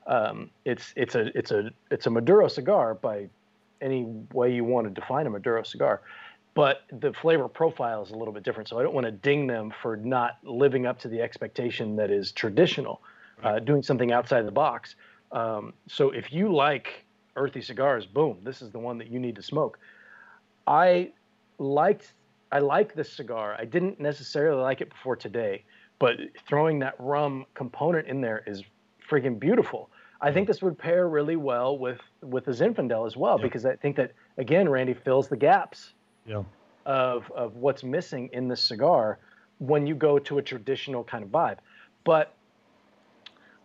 [0.05, 3.27] Um, it's it's a it's a it's a Maduro cigar by
[3.81, 6.01] any way you want to define a Maduro cigar,
[6.53, 8.67] but the flavor profile is a little bit different.
[8.69, 12.09] So I don't want to ding them for not living up to the expectation that
[12.09, 13.01] is traditional,
[13.43, 14.95] uh, doing something outside the box.
[15.31, 17.05] Um, so if you like
[17.35, 19.77] earthy cigars, boom, this is the one that you need to smoke.
[20.65, 21.11] I
[21.59, 22.13] liked
[22.51, 23.55] I like this cigar.
[23.59, 25.65] I didn't necessarily like it before today,
[25.99, 26.15] but
[26.47, 28.63] throwing that rum component in there is
[29.09, 29.89] freaking beautiful.
[30.19, 33.43] I think this would pair really well with with the Zinfandel as well, yeah.
[33.43, 35.93] because I think that again, Randy fills the gaps
[36.25, 36.43] yeah.
[36.85, 39.19] of of what's missing in this cigar
[39.59, 41.57] when you go to a traditional kind of vibe.
[42.03, 42.33] But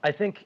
[0.03, 0.45] I think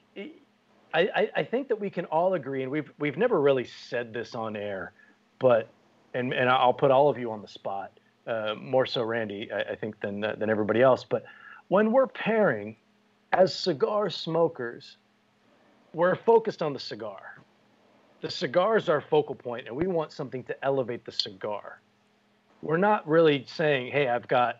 [0.93, 4.33] I, I think that we can all agree, and we've we've never really said this
[4.35, 4.93] on air,
[5.39, 5.69] but
[6.13, 7.91] and and I'll put all of you on the spot,
[8.25, 11.03] uh, more so Randy, I, I think than uh, than everybody else.
[11.03, 11.25] But
[11.67, 12.77] when we're pairing,
[13.33, 14.97] as cigar smokers,
[15.97, 17.41] we're focused on the cigar.
[18.21, 21.81] The cigar is our focal point, and we want something to elevate the cigar.
[22.61, 24.59] We're not really saying, "Hey, I've got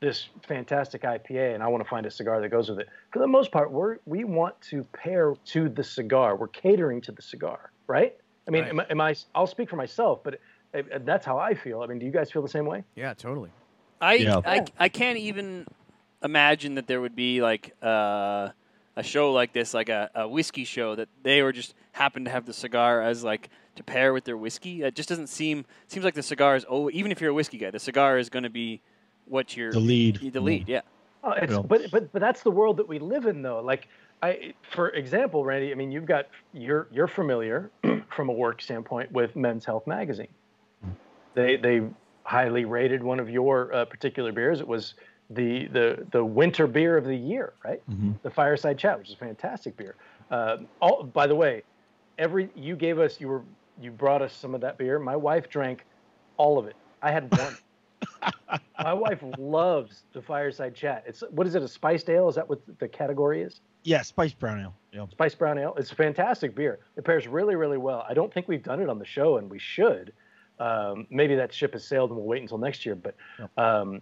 [0.00, 3.18] this fantastic IPA and I want to find a cigar that goes with it." For
[3.18, 6.36] the most part, we we want to pair to the cigar.
[6.36, 8.16] We're catering to the cigar, right?
[8.46, 8.70] I mean, right.
[8.70, 9.14] Am, am, I?
[9.34, 10.40] I'll speak for myself, but
[10.72, 11.82] that's how I feel.
[11.82, 12.82] I mean, do you guys feel the same way?
[12.94, 13.50] Yeah, totally.
[14.00, 14.40] I yeah.
[14.42, 15.66] I, I can't even
[16.22, 18.50] imagine that there would be like uh,
[18.98, 22.30] a show like this, like a, a whiskey show, that they were just happen to
[22.30, 24.82] have the cigar as like to pair with their whiskey.
[24.82, 27.58] It just doesn't seem seems like the cigar is oh even if you're a whiskey
[27.58, 28.82] guy, the cigar is going to be
[29.26, 30.32] what you're the lead.
[30.32, 30.80] The lead, yeah.
[31.22, 33.60] Oh, it's, but but but that's the world that we live in, though.
[33.60, 33.86] Like
[34.20, 35.70] I, for example, Randy.
[35.70, 37.70] I mean, you've got you're you're familiar
[38.16, 40.28] from a work standpoint with Men's Health magazine.
[41.34, 41.82] They they
[42.24, 44.60] highly rated one of your uh, particular beers.
[44.60, 44.94] It was
[45.30, 47.82] the the the winter beer of the year, right?
[47.90, 48.12] Mm-hmm.
[48.22, 49.96] The Fireside Chat, which is a fantastic beer.
[50.30, 51.62] Uh, all, by the way,
[52.18, 53.42] every you gave us you were
[53.80, 54.98] you brought us some of that beer.
[54.98, 55.84] My wife drank
[56.36, 56.76] all of it.
[57.02, 57.56] I had one.
[58.82, 61.04] My wife loves the Fireside Chat.
[61.06, 61.62] It's what is it?
[61.62, 62.28] A spiced ale?
[62.28, 63.60] Is that what the category is?
[63.84, 64.74] Yeah, spiced brown ale.
[64.92, 65.06] Yeah.
[65.10, 65.74] Spiced brown ale.
[65.76, 66.78] It's a fantastic beer.
[66.96, 68.04] It pairs really, really well.
[68.08, 70.12] I don't think we've done it on the show, and we should.
[70.60, 72.96] Um, maybe that ship has sailed and we'll wait until next year.
[72.96, 73.14] But
[73.56, 74.00] um,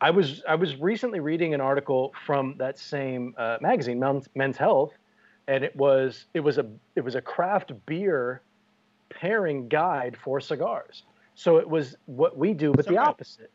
[0.00, 4.56] I was I was recently reading an article from that same uh, magazine, Men's, Men's
[4.56, 4.92] Health,
[5.48, 6.66] and it was it was a
[6.96, 8.42] it was a craft beer
[9.08, 11.04] pairing guide for cigars.
[11.34, 13.50] So it was what we do, but the opposite.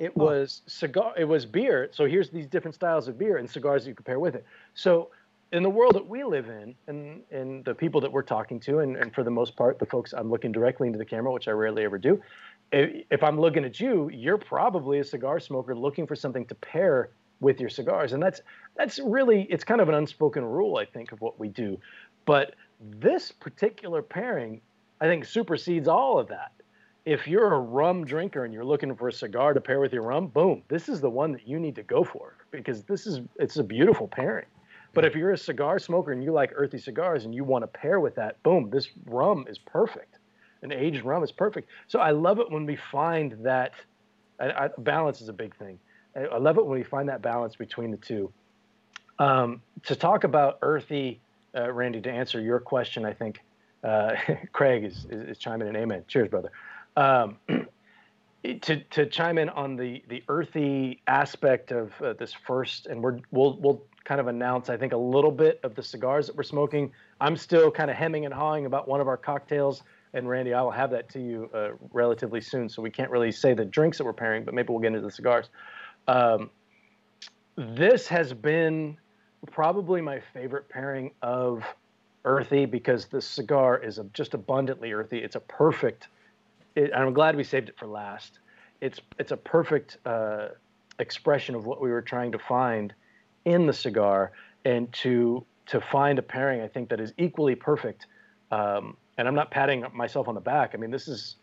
[0.00, 1.14] It was cigar.
[1.16, 1.88] It was beer.
[1.92, 4.44] So here's these different styles of beer and cigars you could pair with it.
[4.74, 5.10] So
[5.54, 8.80] in the world that we live in and, and the people that we're talking to
[8.80, 11.46] and, and for the most part the folks i'm looking directly into the camera which
[11.46, 12.20] i rarely ever do
[13.10, 17.10] if i'm looking at you you're probably a cigar smoker looking for something to pair
[17.40, 18.12] with your cigars.
[18.12, 18.40] And that's
[18.76, 21.78] that's really it's kind of an unspoken rule i think of what we do.
[22.24, 24.60] But this particular pairing
[25.00, 26.52] i think supersedes all of that.
[27.04, 30.02] If you're a rum drinker and you're looking for a cigar to pair with your
[30.02, 33.20] rum boom this is the one that you need to go for because this is
[33.36, 34.46] it's a beautiful pairing.
[34.94, 37.66] But if you're a cigar smoker and you like earthy cigars and you want to
[37.66, 40.18] pair with that, boom, this rum is perfect.
[40.64, 41.68] An aged rum is perfect.
[41.86, 43.72] So I love it when we find that
[44.78, 45.78] balance is a big thing.
[46.16, 48.32] I, I, love it when we find that balance between the two.
[49.18, 51.20] Um, to talk about earthy,
[51.54, 53.40] uh, Randy, to answer your question, I think
[53.84, 54.14] uh,
[54.52, 55.76] Craig is, is, is, chiming in.
[55.76, 56.04] Amen.
[56.08, 56.50] Cheers, brother.
[56.96, 57.36] Um,
[58.62, 63.20] to, to chime in on the, the earthy aspect of uh, this first, and we're,
[63.30, 66.42] we'll, we'll kind of announce, I think, a little bit of the cigars that we're
[66.42, 66.90] smoking.
[67.20, 69.82] I'm still kind of hemming and hawing about one of our cocktails.
[70.14, 72.68] And Randy, I will have that to you uh, relatively soon.
[72.68, 75.00] So we can't really say the drinks that we're pairing, but maybe we'll get into
[75.00, 75.50] the cigars.
[76.06, 76.50] Um,
[77.56, 78.96] this has been
[79.50, 81.64] probably my favorite pairing of
[82.24, 85.18] earthy because the cigar is just abundantly earthy.
[85.18, 86.08] It's a perfect.
[86.76, 88.38] It, I'm glad we saved it for last.
[88.80, 90.48] It's it's a perfect uh,
[90.98, 92.94] expression of what we were trying to find
[93.44, 94.32] in the cigar
[94.64, 98.06] and to to find a pairing I think that is equally perfect.
[98.50, 100.72] Um, and I'm not patting myself on the back.
[100.74, 101.36] I mean, this is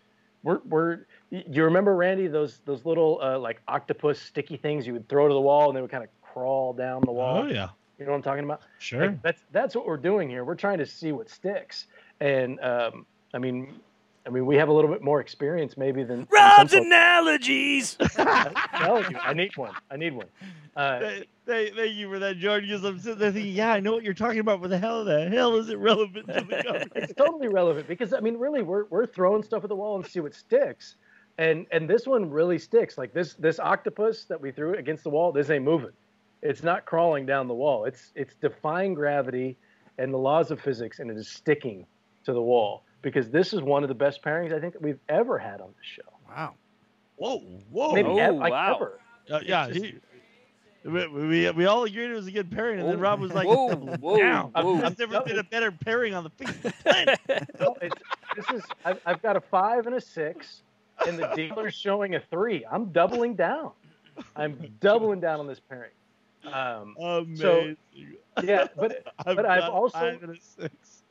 [0.43, 5.07] we're we're you remember Randy those those little uh, like octopus sticky things you would
[5.07, 7.43] throw to the wall and they would kind of crawl down the wall.
[7.43, 7.69] Oh yeah.
[7.99, 8.61] You know what I'm talking about?
[8.79, 9.07] Sure.
[9.07, 10.43] Like, that's that's what we're doing here.
[10.43, 11.85] We're trying to see what sticks.
[12.19, 13.79] And um, I mean,
[14.25, 17.97] I mean, we have a little bit more experience maybe than Rob's analogies.
[18.17, 19.73] I, I need one.
[19.89, 20.27] I need one.
[20.75, 20.99] Uh,
[21.45, 22.69] thank, thank you for that, Jordan.
[22.69, 25.03] Because I'm sitting there thinking, yeah, I know what you're talking about, but the hell,
[25.03, 26.85] the hell is it relevant to the cover?
[26.95, 30.05] it's totally relevant because I mean, really, we're we're throwing stuff at the wall and
[30.05, 30.97] see what sticks,
[31.39, 32.99] and and this one really sticks.
[32.99, 35.91] Like this this octopus that we threw against the wall, this ain't moving.
[36.43, 37.85] It's not crawling down the wall.
[37.85, 39.57] It's it's defying gravity
[39.97, 41.87] and the laws of physics, and it is sticking
[42.23, 44.99] to the wall because this is one of the best pairings I think that we've
[45.09, 46.09] ever had on the show.
[46.29, 46.53] Wow.
[47.17, 47.37] Whoa,
[47.69, 47.93] whoa.
[47.93, 48.75] Maybe Oh, ever, like wow.
[48.75, 48.99] ever.
[49.29, 49.95] Uh, yeah, just- he,
[50.83, 53.47] we, we, we all agreed it was a good pairing, and then Rob was like,
[53.47, 54.51] Whoa, whoa, "Down.
[54.51, 54.81] whoa.
[54.81, 57.19] I've never been a better pairing on the face of the planet."
[57.59, 57.75] No,
[58.35, 60.63] this is I've, I've got a five and a six,
[61.07, 62.65] and the dealer's showing a three.
[62.65, 63.73] I'm doubling down.
[64.35, 65.91] I'm doubling down on this pairing.
[66.51, 67.77] Um, Amazing.
[68.43, 71.03] yeah, but I've but I've got also- five and a six.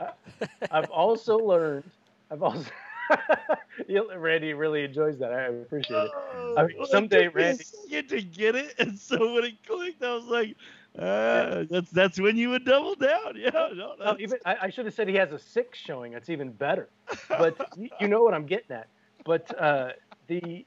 [0.70, 1.90] I've also learned.
[2.30, 2.70] I've also.
[4.16, 5.32] Randy really enjoys that.
[5.32, 6.10] I appreciate it.
[6.56, 9.44] I mean, it someday, took me a Randy- second to get it, and so when
[9.44, 10.56] it clicked, I was like,
[10.98, 14.84] uh, "That's that's when you would double down." Yeah, no, No, even I, I should
[14.84, 16.12] have said he has a six showing.
[16.12, 16.88] That's even better.
[17.28, 18.88] But you know what I'm getting at.
[19.24, 19.92] But uh,
[20.26, 20.64] the,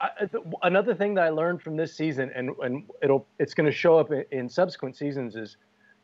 [0.00, 3.66] I, the another thing that I learned from this season, and and it'll it's going
[3.66, 5.56] to show up in, in subsequent seasons, is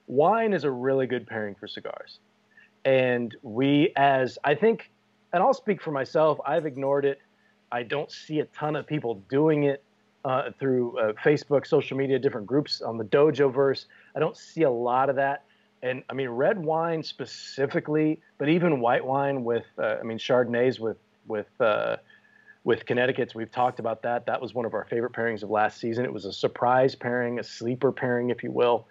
[0.07, 2.21] wine is a really good pairing for cigars.
[2.85, 4.91] And we, as I think,
[5.33, 7.21] and I'll speak for myself, I've ignored it.
[7.73, 9.83] I don't see a ton of people doing it
[10.25, 13.87] uh, through uh, Facebook, social media, different groups on the Dojo verse.
[14.15, 15.45] I don't see a lot of that.
[15.83, 20.81] And I mean, red wine specifically, but even white wine with, uh, I mean, Chardonnays
[20.81, 21.97] with with uh,
[22.65, 23.35] with Connecticut's.
[23.35, 24.25] We've talked about that.
[24.27, 26.05] That was one of our favorite pairings of last season.
[26.05, 28.87] It was a surprise pairing, a sleeper pairing, if you will.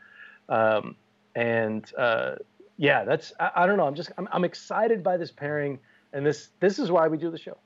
[0.49, 0.95] Um,
[1.35, 2.35] and uh,
[2.78, 3.88] yeah, that's I, I don't know.
[3.88, 5.80] I'm just I'm, I'm excited by this pairing,
[6.13, 7.57] and this this is why we do the show.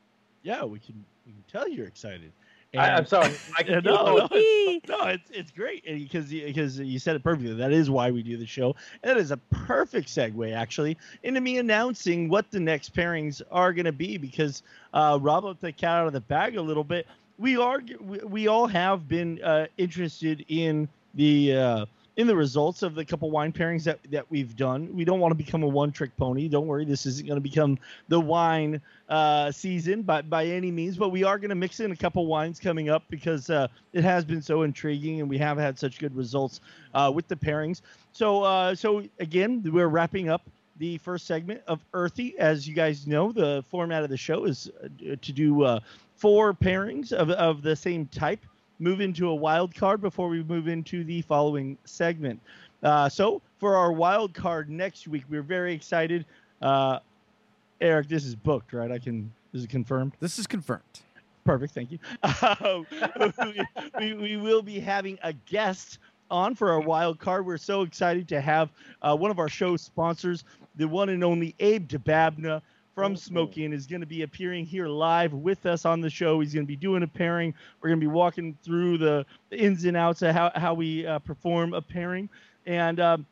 [0.43, 2.31] yeah, we can we can tell you're excited.
[2.75, 3.33] I, I'm sorry.
[3.57, 7.53] I can no, no, it's, no, it's it's great because because you said it perfectly.
[7.53, 8.75] That is why we do the show.
[9.03, 13.73] And that is a perfect segue actually into me announcing what the next pairings are
[13.73, 16.83] going to be because uh, Rob let the cat out of the bag a little
[16.83, 17.07] bit.
[17.37, 21.85] We are we, we all have been uh, interested in the uh,
[22.17, 24.93] in the results of the couple wine pairings that that we've done.
[24.93, 26.47] We don't want to become a one trick pony.
[26.47, 30.97] Don't worry, this isn't going to become the wine uh, season by by any means,
[30.97, 34.03] but we are going to mix in a couple wines coming up because uh, it
[34.03, 36.59] has been so intriguing and we have had such good results
[36.95, 37.81] uh, with the pairings.
[38.13, 40.41] So uh, so again, we're wrapping up
[40.77, 42.37] the first segment of Earthy.
[42.39, 45.79] As you guys know, the format of the show is uh, to do uh,
[46.15, 48.43] four pairings of of the same type.
[48.79, 52.39] Move into a wild card before we move into the following segment.
[52.83, 56.25] Uh, so for our wild card next week, we're very excited.
[56.61, 56.99] Uh,
[57.81, 58.91] Eric, this is booked, right?
[58.91, 59.31] I can.
[59.51, 60.13] This is confirmed.
[60.19, 60.83] This is confirmed.
[61.43, 61.73] Perfect.
[61.73, 61.99] Thank you.
[62.23, 62.83] Uh,
[63.99, 65.99] we, we, we will be having a guest
[66.29, 67.45] on for our wild card.
[67.45, 68.69] We're so excited to have
[69.01, 70.43] uh, one of our show sponsors,
[70.75, 72.61] the one and only Abe Dababneh
[72.97, 73.19] from Mhm.
[73.19, 76.39] Smoke Inn, is going to be appearing here live with us on the show.
[76.39, 77.53] He's going to be doing a pairing.
[77.79, 81.05] We're going to be walking through the, the ins and outs of how, how we
[81.05, 82.27] uh, perform a pairing.
[82.65, 83.27] And um,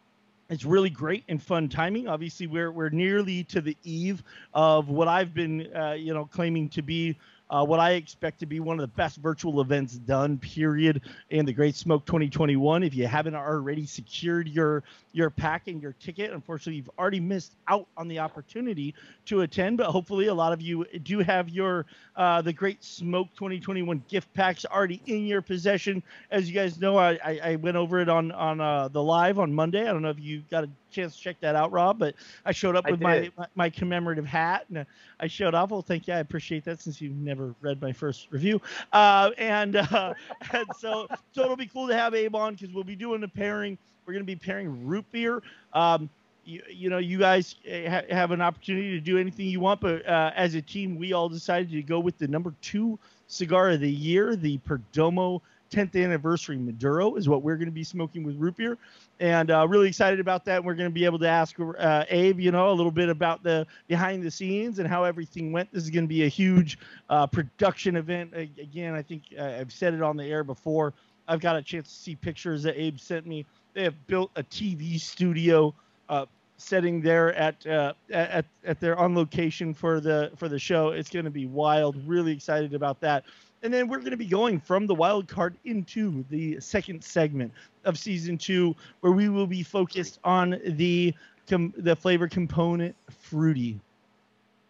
[0.51, 2.07] it's really great and fun timing.
[2.07, 4.21] Obviously, we're we're nearly to the eve
[4.53, 7.17] of what I've been, uh, you know, claiming to be
[7.49, 10.37] uh, what I expect to be one of the best virtual events done.
[10.37, 11.01] Period.
[11.29, 12.83] In the Great Smoke 2021.
[12.83, 17.53] If you haven't already secured your your pack and your ticket, unfortunately, you've already missed
[17.67, 18.93] out on the opportunity
[19.25, 19.77] to attend.
[19.77, 21.85] But hopefully, a lot of you do have your
[22.15, 26.01] uh, the Great Smoke 2021 gift packs already in your possession.
[26.31, 29.37] As you guys know, I, I, I went over it on on uh, the live
[29.39, 29.81] on Monday.
[29.81, 32.15] I don't know if you got a chance to check that out, Rob, but
[32.45, 34.85] I showed up with my, my my commemorative hat and
[35.19, 35.69] I showed off.
[35.69, 36.13] Well, thank you.
[36.13, 38.61] I appreciate that since you've never read my first review.
[38.91, 40.13] Uh, and uh,
[40.51, 43.27] and so so it'll be cool to have Abe on because we'll be doing a
[43.27, 43.77] pairing.
[44.05, 45.41] We're going to be pairing root beer.
[45.73, 46.09] Um,
[46.45, 49.81] you, you know, you guys uh, ha- have an opportunity to do anything you want,
[49.81, 53.71] but uh, as a team, we all decided to go with the number two cigar
[53.71, 55.41] of the year, the Perdomo
[55.71, 58.77] 10th anniversary Maduro, is what we're going to be smoking with root beer,
[59.19, 60.63] and uh, really excited about that.
[60.63, 63.43] We're going to be able to ask uh, Abe, you know, a little bit about
[63.43, 65.71] the behind the scenes and how everything went.
[65.71, 66.77] This is going to be a huge
[67.09, 68.33] uh, production event.
[68.35, 70.93] Again, I think uh, I've said it on the air before.
[71.27, 73.45] I've got a chance to see pictures that Abe sent me.
[73.73, 75.73] They have built a TV studio
[76.09, 76.25] uh,
[76.57, 80.89] setting there at, uh, at at their on location for the for the show.
[80.89, 81.95] It's going to be wild.
[82.07, 83.25] Really excited about that.
[83.63, 87.51] And then we're going to be going from the wild card into the second segment
[87.83, 91.13] of season two, where we will be focused on the
[91.49, 93.79] com- the flavor component fruity.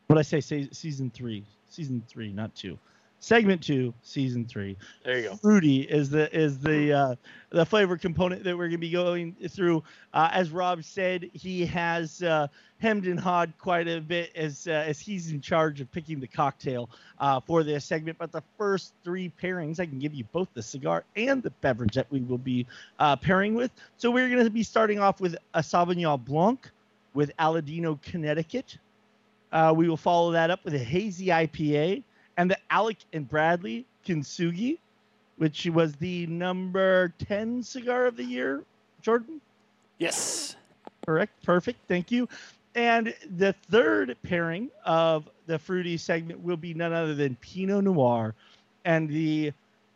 [0.08, 2.78] What I say, say season three, season three, not two
[3.26, 4.78] segment two, season three.
[5.04, 5.36] There you go.
[5.38, 7.16] Fruity is the is the uh,
[7.50, 9.84] the flavor component that we're gonna be going through.
[10.14, 12.48] Uh, as Rob said, he has uh,
[12.78, 16.28] hemmed and hawed quite a bit as uh, as he's in charge of picking the
[16.28, 16.88] cocktail
[17.20, 18.20] uh, for this segment.
[18.20, 21.96] But the first three pairings, I can give you both the cigar and the beverage
[21.96, 22.68] that we will be
[23.00, 23.72] uh, pairing with.
[23.98, 26.70] So we're gonna be starting off with a Sauvignon Blanc
[27.16, 28.78] with Aladino, Connecticut.
[29.52, 32.04] Uh, we will follow that up with a hazy IPA
[32.76, 34.80] Alec and Bradley Kintsugi,
[35.38, 38.64] which was the number 10 cigar of the year,
[39.02, 39.40] Jordan?
[39.98, 40.58] Yes.
[41.06, 41.32] Correct.
[41.42, 41.80] Perfect.
[41.88, 42.28] Thank you.
[42.76, 48.36] And the third pairing of the fruity segment will be none other than Pinot Noir
[48.84, 49.54] and the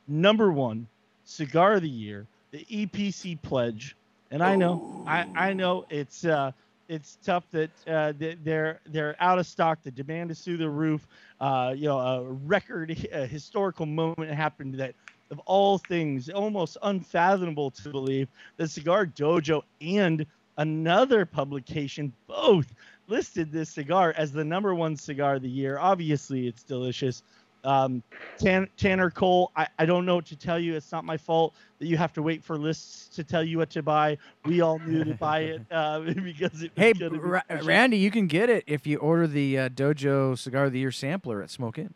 [0.07, 0.87] number one
[1.25, 3.97] cigar of the year, the EPC Pledge.
[4.31, 6.53] And I know, I, I know it's uh,
[6.89, 9.81] it's tough that uh, they're they're out of stock.
[9.83, 11.07] The demand is through the roof.
[11.39, 14.95] Uh, you know, a record, a historical moment happened that,
[15.31, 18.27] of all things, almost unfathomable to believe,
[18.57, 20.25] the Cigar Dojo and
[20.57, 22.73] another publication both
[23.07, 25.77] listed this cigar as the number one cigar of the year.
[25.79, 27.23] Obviously, it's delicious.
[27.63, 28.03] Um,
[28.37, 30.75] Tan- Tanner Cole, I, I don't know what to tell you.
[30.75, 33.69] It's not my fault that you have to wait for lists to tell you what
[33.71, 34.17] to buy.
[34.45, 36.71] We all knew to buy it uh, because it.
[36.75, 40.73] Hey, Ra- Randy, you can get it if you order the uh, Dojo Cigar of
[40.73, 41.93] the Year sampler at Smoke Inn.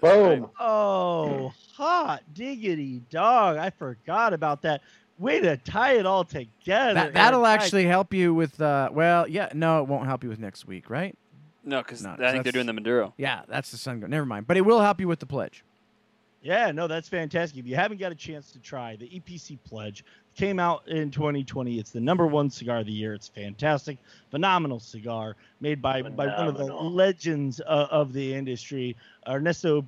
[0.00, 0.48] Boom!
[0.58, 3.58] Oh, hot diggity dog!
[3.58, 4.80] I forgot about that.
[5.18, 6.94] Way to tie it all together.
[6.94, 8.58] That, that'll actually help you with.
[8.58, 11.14] Uh, well, yeah, no, it won't help you with next week, right?
[11.64, 13.14] No, because no, I think they're doing the Maduro.
[13.16, 14.00] Yeah, that's the Sun.
[14.08, 15.64] Never mind, but it will help you with the pledge.
[16.42, 17.58] Yeah, no, that's fantastic.
[17.58, 20.04] If you haven't got a chance to try the EPC Pledge,
[20.34, 21.78] came out in 2020.
[21.78, 23.12] It's the number one cigar of the year.
[23.12, 23.98] It's fantastic,
[24.30, 26.16] phenomenal cigar made by phenomenal.
[26.16, 28.96] by one of the legends uh, of the industry,
[29.28, 29.84] Ernesto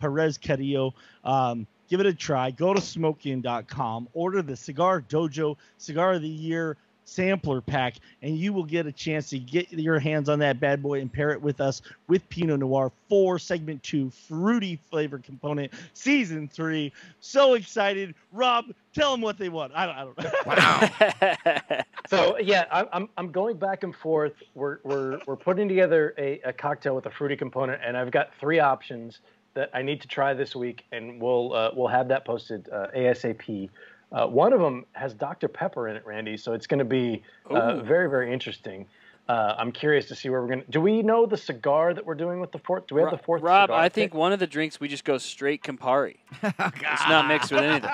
[0.00, 0.94] Perez Carrillo.
[1.24, 2.50] Um, give it a try.
[2.50, 8.52] Go to smokeinn.com, order the Cigar Dojo Cigar of the Year sampler pack, and you
[8.52, 11.40] will get a chance to get your hands on that bad boy and pair it
[11.40, 16.92] with us with Pinot Noir for segment two, fruity flavor component, season three.
[17.20, 18.66] So excited, Rob!
[18.94, 19.72] Tell them what they want.
[19.74, 19.96] I don't.
[19.96, 21.34] I don't know.
[21.66, 21.82] Wow.
[22.08, 24.34] so yeah, I'm I'm going back and forth.
[24.54, 28.30] We're we're we're putting together a, a cocktail with a fruity component, and I've got
[28.38, 29.20] three options
[29.54, 32.88] that I need to try this week, and we'll uh, we'll have that posted uh,
[32.96, 33.68] ASAP.
[34.12, 35.48] Uh, one of them has Dr.
[35.48, 38.86] Pepper in it, Randy, so it's going to be uh, very, very interesting.
[39.28, 40.70] Uh, I'm curious to see where we're going to.
[40.70, 42.88] Do we know the cigar that we're doing with the fourth?
[42.88, 43.40] Do we have the fourth?
[43.40, 43.94] Rob, I pick?
[43.94, 46.16] think one of the drinks we just go straight Campari.
[46.42, 47.90] it's not mixed with anything.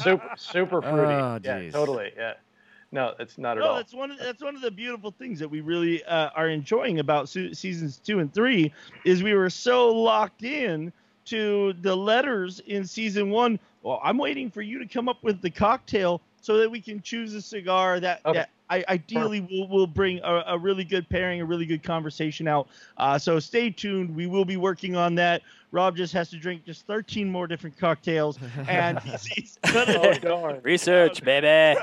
[0.00, 1.12] super, super fruity.
[1.12, 2.12] Oh, yeah, totally.
[2.16, 2.34] Yeah.
[2.92, 3.68] No, it's not at all.
[3.68, 3.76] no, all.
[3.78, 4.10] that's one.
[4.10, 7.54] Of, that's one of the beautiful things that we really uh, are enjoying about su-
[7.54, 8.72] seasons two and three
[9.06, 10.92] is we were so locked in
[11.26, 13.58] to the letters in season one.
[13.82, 17.00] Well, I'm waiting for you to come up with the cocktail so that we can
[17.00, 18.38] choose a cigar that, okay.
[18.40, 22.48] that I, ideally will, will bring a, a, really good pairing, a really good conversation
[22.48, 22.68] out.
[22.96, 24.14] Uh, so stay tuned.
[24.14, 25.42] We will be working on that.
[25.72, 30.60] Rob just has to drink just 13 more different cocktails, and he's, he's gonna oh,
[30.62, 31.78] research, baby.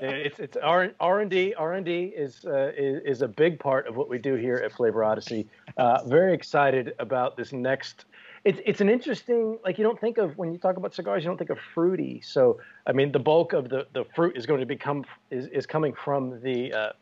[0.00, 3.60] it's it's R R and D R and D is, uh, is is a big
[3.60, 5.46] part of what we do here at Flavor Odyssey.
[5.76, 8.04] Uh, very excited about this next
[8.48, 11.28] it's it's an interesting like you don't think of when you talk about cigars you
[11.28, 12.22] don't think of fruity.
[12.24, 15.66] So i mean the bulk of the, the fruit is going to become is, is
[15.66, 16.92] coming from the uh,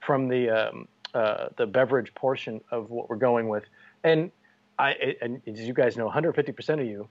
[0.00, 3.64] from the um, uh, the beverage portion of what we're going with.
[4.02, 4.30] And
[4.78, 7.06] i and as you guys know 150% of you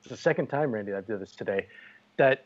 [0.00, 1.66] it's the second time randy I've did this today
[2.18, 2.44] that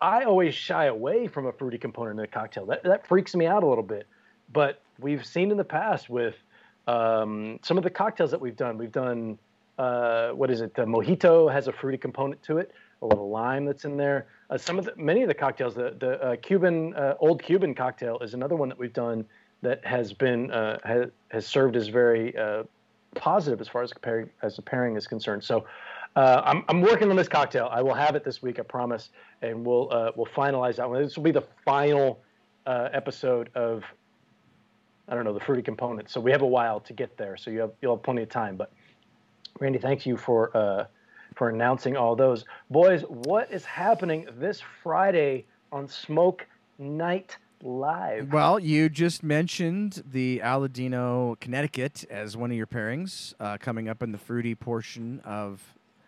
[0.00, 2.66] i always shy away from a fruity component in a cocktail.
[2.66, 4.08] That, that freaks me out a little bit.
[4.52, 6.34] But we've seen in the past with
[6.88, 9.38] um, some of the cocktails that we've done we've done
[9.78, 10.74] uh, what is it?
[10.74, 14.26] The mojito has a fruity component to it, a little lime that's in there.
[14.50, 17.74] Uh, some of the many of the cocktails, the the uh, Cuban uh, old Cuban
[17.74, 19.24] cocktail is another one that we've done
[19.62, 22.34] that has been uh, has, has served as very
[23.14, 25.44] positive as far as pairing, as the pairing is concerned.
[25.44, 25.66] So.
[26.14, 27.70] I'm, I'm working on this cocktail.
[27.72, 29.08] I will have it this week, I promise,
[29.40, 31.02] and we'll we'll finalize that one.
[31.02, 32.20] This will be the final
[32.66, 33.82] episode of
[35.08, 36.10] I don't know the fruity component.
[36.10, 37.36] So we have a while to get there.
[37.38, 38.56] So you have you'll have plenty of time.
[38.56, 38.72] But
[39.62, 40.86] Randy, thank you for uh,
[41.36, 42.44] for announcing all those.
[42.68, 46.44] Boys, what is happening this Friday on Smoke
[46.80, 48.32] Night Live?
[48.32, 54.02] Well, you just mentioned the Aladino, Connecticut as one of your pairings uh, coming up
[54.02, 55.62] in the fruity portion of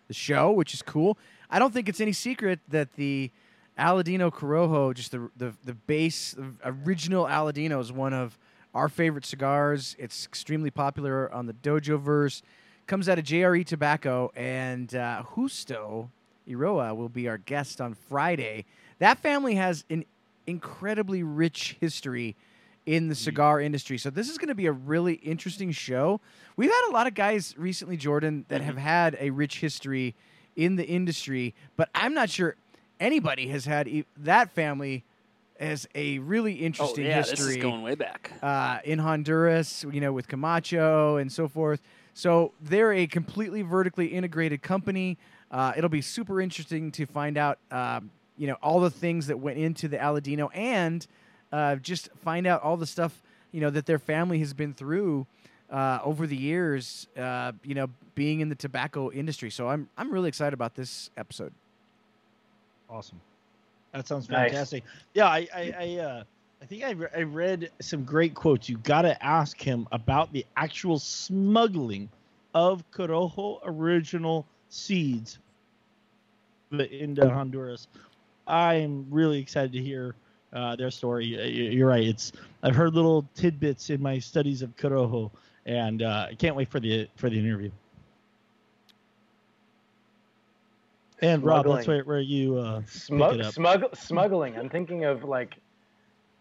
[0.09, 1.17] the show, which is cool.
[1.49, 3.31] I don't think it's any secret that the
[3.79, 8.37] Aladino Corojo, just the the, the base original Aladino, is one of
[8.75, 9.95] our favorite cigars.
[9.97, 12.43] It's extremely popular on the Dojo verse.
[12.87, 16.11] Comes out of JRE Tobacco, and uh, Justo
[16.47, 18.67] Eiroa will be our guest on Friday.
[18.99, 20.05] That family has an
[20.47, 22.37] incredibly rich history
[22.85, 23.97] in the cigar industry.
[23.97, 26.21] So this is going to be a really interesting show.
[26.57, 30.15] We've had a lot of guys recently, Jordan, that have had a rich history
[30.55, 32.55] in the industry, but I'm not sure
[33.01, 35.05] anybody has had e- that family
[35.59, 38.33] as a really Oh interesting yeah, history this is going way back.
[38.43, 41.81] uh, in Honduras, you know, with Camacho and so forth.
[42.15, 45.19] So they're a completely vertically integrated company.
[45.51, 49.39] Uh, it'll be super interesting to find out, um, you know, all the things that
[49.39, 51.07] went into the Aladino and
[51.53, 53.21] uh, just find out all the stuff,
[53.53, 55.27] you know, that their family has been through
[55.71, 59.51] uh, over the years, uh, you know, being in the tobacco industry.
[59.51, 61.53] So I'm I'm really excited about this episode.
[62.89, 63.21] Awesome.
[63.93, 64.51] That sounds Nice.
[64.51, 64.85] fantastic.
[65.15, 66.25] Yeah, I I I, uh,
[66.65, 68.71] I think I, re- I read some great quotes.
[68.71, 72.09] You got to ask him about the actual smuggling
[72.55, 75.39] of Corojo original seeds
[76.73, 77.89] into Honduras.
[78.47, 80.15] I'm really excited to hear
[80.55, 81.27] uh, their story.
[81.27, 82.03] You're right.
[82.03, 82.33] It's
[82.63, 85.31] I've heard little tidbits in my studies of Corojo,
[85.67, 87.71] and uh, I can't wait for the for the interview.
[91.21, 91.97] And Rob, that's Smuggling.
[91.99, 93.55] where, where you uh, Smug, it up.
[93.55, 94.57] smugg- smuggling.
[94.57, 95.57] I'm thinking of like,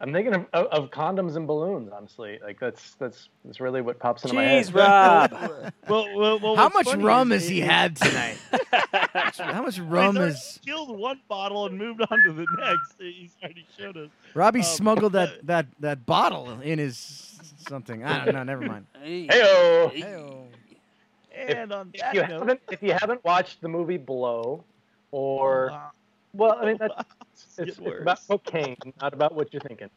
[0.04, 1.90] I'm thinking of, of, of condoms and balloons.
[1.96, 4.66] Honestly, like that's that's that's really what pops into my head.
[4.66, 5.74] Jeez, Rob.
[5.88, 8.38] Well, well, well, How much rum has he had tonight?
[9.38, 12.96] How much He's rum already is killed one bottle and moved on to the next.
[13.00, 14.10] He's already showed us.
[14.34, 18.04] Robby Um, smuggled that, that, that bottle in his something?
[18.04, 18.44] I don't know.
[18.44, 18.86] Never mind.
[19.02, 19.28] Hey.
[19.28, 19.92] Heyo.
[19.92, 21.56] Hey.
[21.56, 24.64] And on If that you note, haven't if you haven't watched the movie Blow,
[25.12, 25.80] or uh,
[26.34, 26.94] well, I mean that's
[27.46, 29.90] it's it's, it's about cocaine, not about what you're thinking,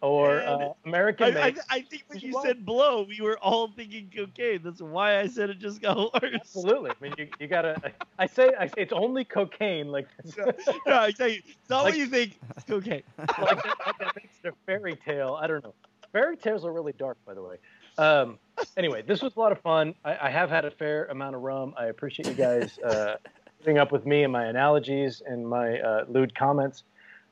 [0.00, 4.10] or uh, American I, I, I think when you said blow, we were all thinking
[4.14, 4.60] cocaine.
[4.64, 6.32] That's why I said it just got worse.
[6.34, 6.90] Absolutely.
[6.90, 7.80] I mean, you, you gotta.
[8.18, 9.88] I say I say it's only cocaine.
[9.88, 10.52] Like, no,
[10.86, 12.38] I tell you, it's not Like- what you think.
[12.56, 13.02] It's cocaine.
[13.18, 15.38] like, that, like that makes it a fairy tale.
[15.40, 15.74] I don't know.
[16.12, 17.56] Fairy tales are really dark, by the way.
[17.98, 18.38] Um,
[18.76, 19.94] anyway, this was a lot of fun.
[20.04, 21.74] I, I have had a fair amount of rum.
[21.76, 23.16] I appreciate you guys uh,
[23.62, 26.82] putting up with me and my analogies and my uh, lewd comments.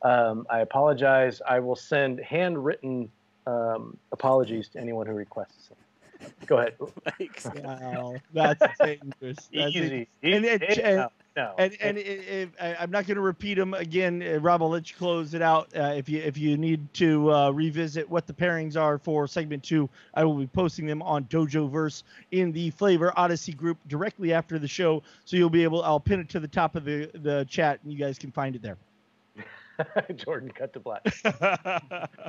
[0.02, 1.42] Um, I apologize.
[1.46, 3.10] I will send handwritten
[3.48, 6.30] um, apologies to anyone who requests them.
[6.46, 6.74] Go ahead.
[7.64, 9.48] Wow, that's dangerous.
[9.52, 10.08] That's Easy.
[10.22, 13.72] And it- and- no, and and it, it, I, I'm not going to repeat them
[13.74, 14.22] again.
[14.22, 15.68] Uh, Rob, I'll let you close it out.
[15.76, 19.62] Uh, if you if you need to uh, revisit what the pairings are for segment
[19.62, 22.02] two, I will be posting them on Dojo Verse
[22.32, 25.02] in the Flavor Odyssey group directly after the show.
[25.24, 25.84] So you'll be able.
[25.84, 28.56] I'll pin it to the top of the the chat, and you guys can find
[28.56, 28.76] it there.
[30.16, 31.06] Jordan cut to black.
[31.24, 31.32] All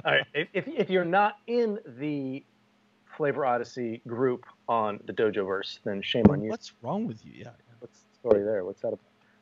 [0.06, 0.26] right.
[0.34, 2.44] If, if, if you're not in the
[3.18, 6.50] Flavor Odyssey group on the Dojo verse, then shame on you.
[6.50, 7.34] What's wrong with you?
[7.36, 7.50] Yeah.
[8.22, 8.66] What's story there?
[8.66, 9.00] What's that about?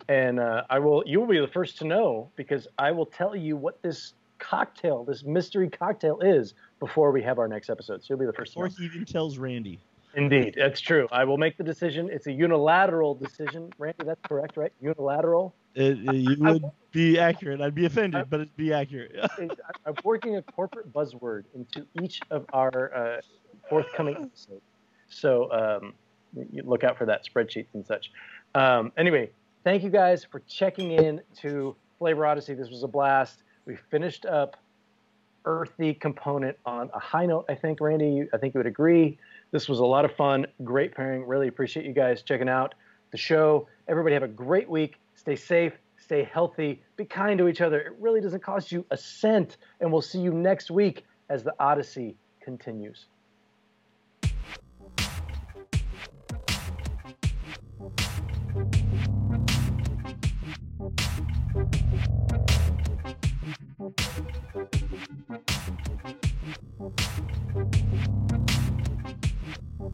[0.07, 1.03] And uh, I will.
[1.05, 5.03] You will be the first to know because I will tell you what this cocktail,
[5.03, 8.01] this mystery cocktail, is before we have our next episode.
[8.01, 8.73] So you'll be the first to Or know.
[8.77, 9.79] he even tells Randy.
[10.15, 11.07] Indeed, that's true.
[11.11, 12.09] I will make the decision.
[12.11, 14.05] It's a unilateral decision, Randy.
[14.05, 14.71] That's correct, right?
[14.81, 15.53] Unilateral.
[15.75, 17.61] It, it- you would be accurate.
[17.61, 19.11] I'd be offended, but it'd be accurate.
[19.21, 19.49] I-
[19.85, 23.21] I'm working a corporate buzzword into each of our uh,
[23.69, 24.61] forthcoming episodes.
[25.09, 25.93] So um,
[26.51, 28.11] you look out for that spreadsheets and such.
[28.55, 29.29] Um, anyway,
[29.63, 32.53] thank you guys for checking in to Flavor Odyssey.
[32.53, 33.43] This was a blast.
[33.65, 34.57] We finished up
[35.45, 37.45] earthy component on a high note.
[37.49, 39.17] I think Randy, you- I think you would agree.
[39.51, 40.45] This was a lot of fun.
[40.63, 41.25] Great pairing.
[41.25, 42.75] Really appreciate you guys checking out
[43.11, 43.67] the show.
[43.87, 44.99] Everybody have a great week.
[45.15, 45.73] Stay safe.
[45.97, 46.81] Stay healthy.
[46.97, 47.79] Be kind to each other.
[47.79, 49.57] It really doesn't cost you a cent.
[49.79, 53.05] And we'll see you next week as the Odyssey continues.
[66.51, 66.99] Thank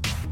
[0.08, 0.25] you.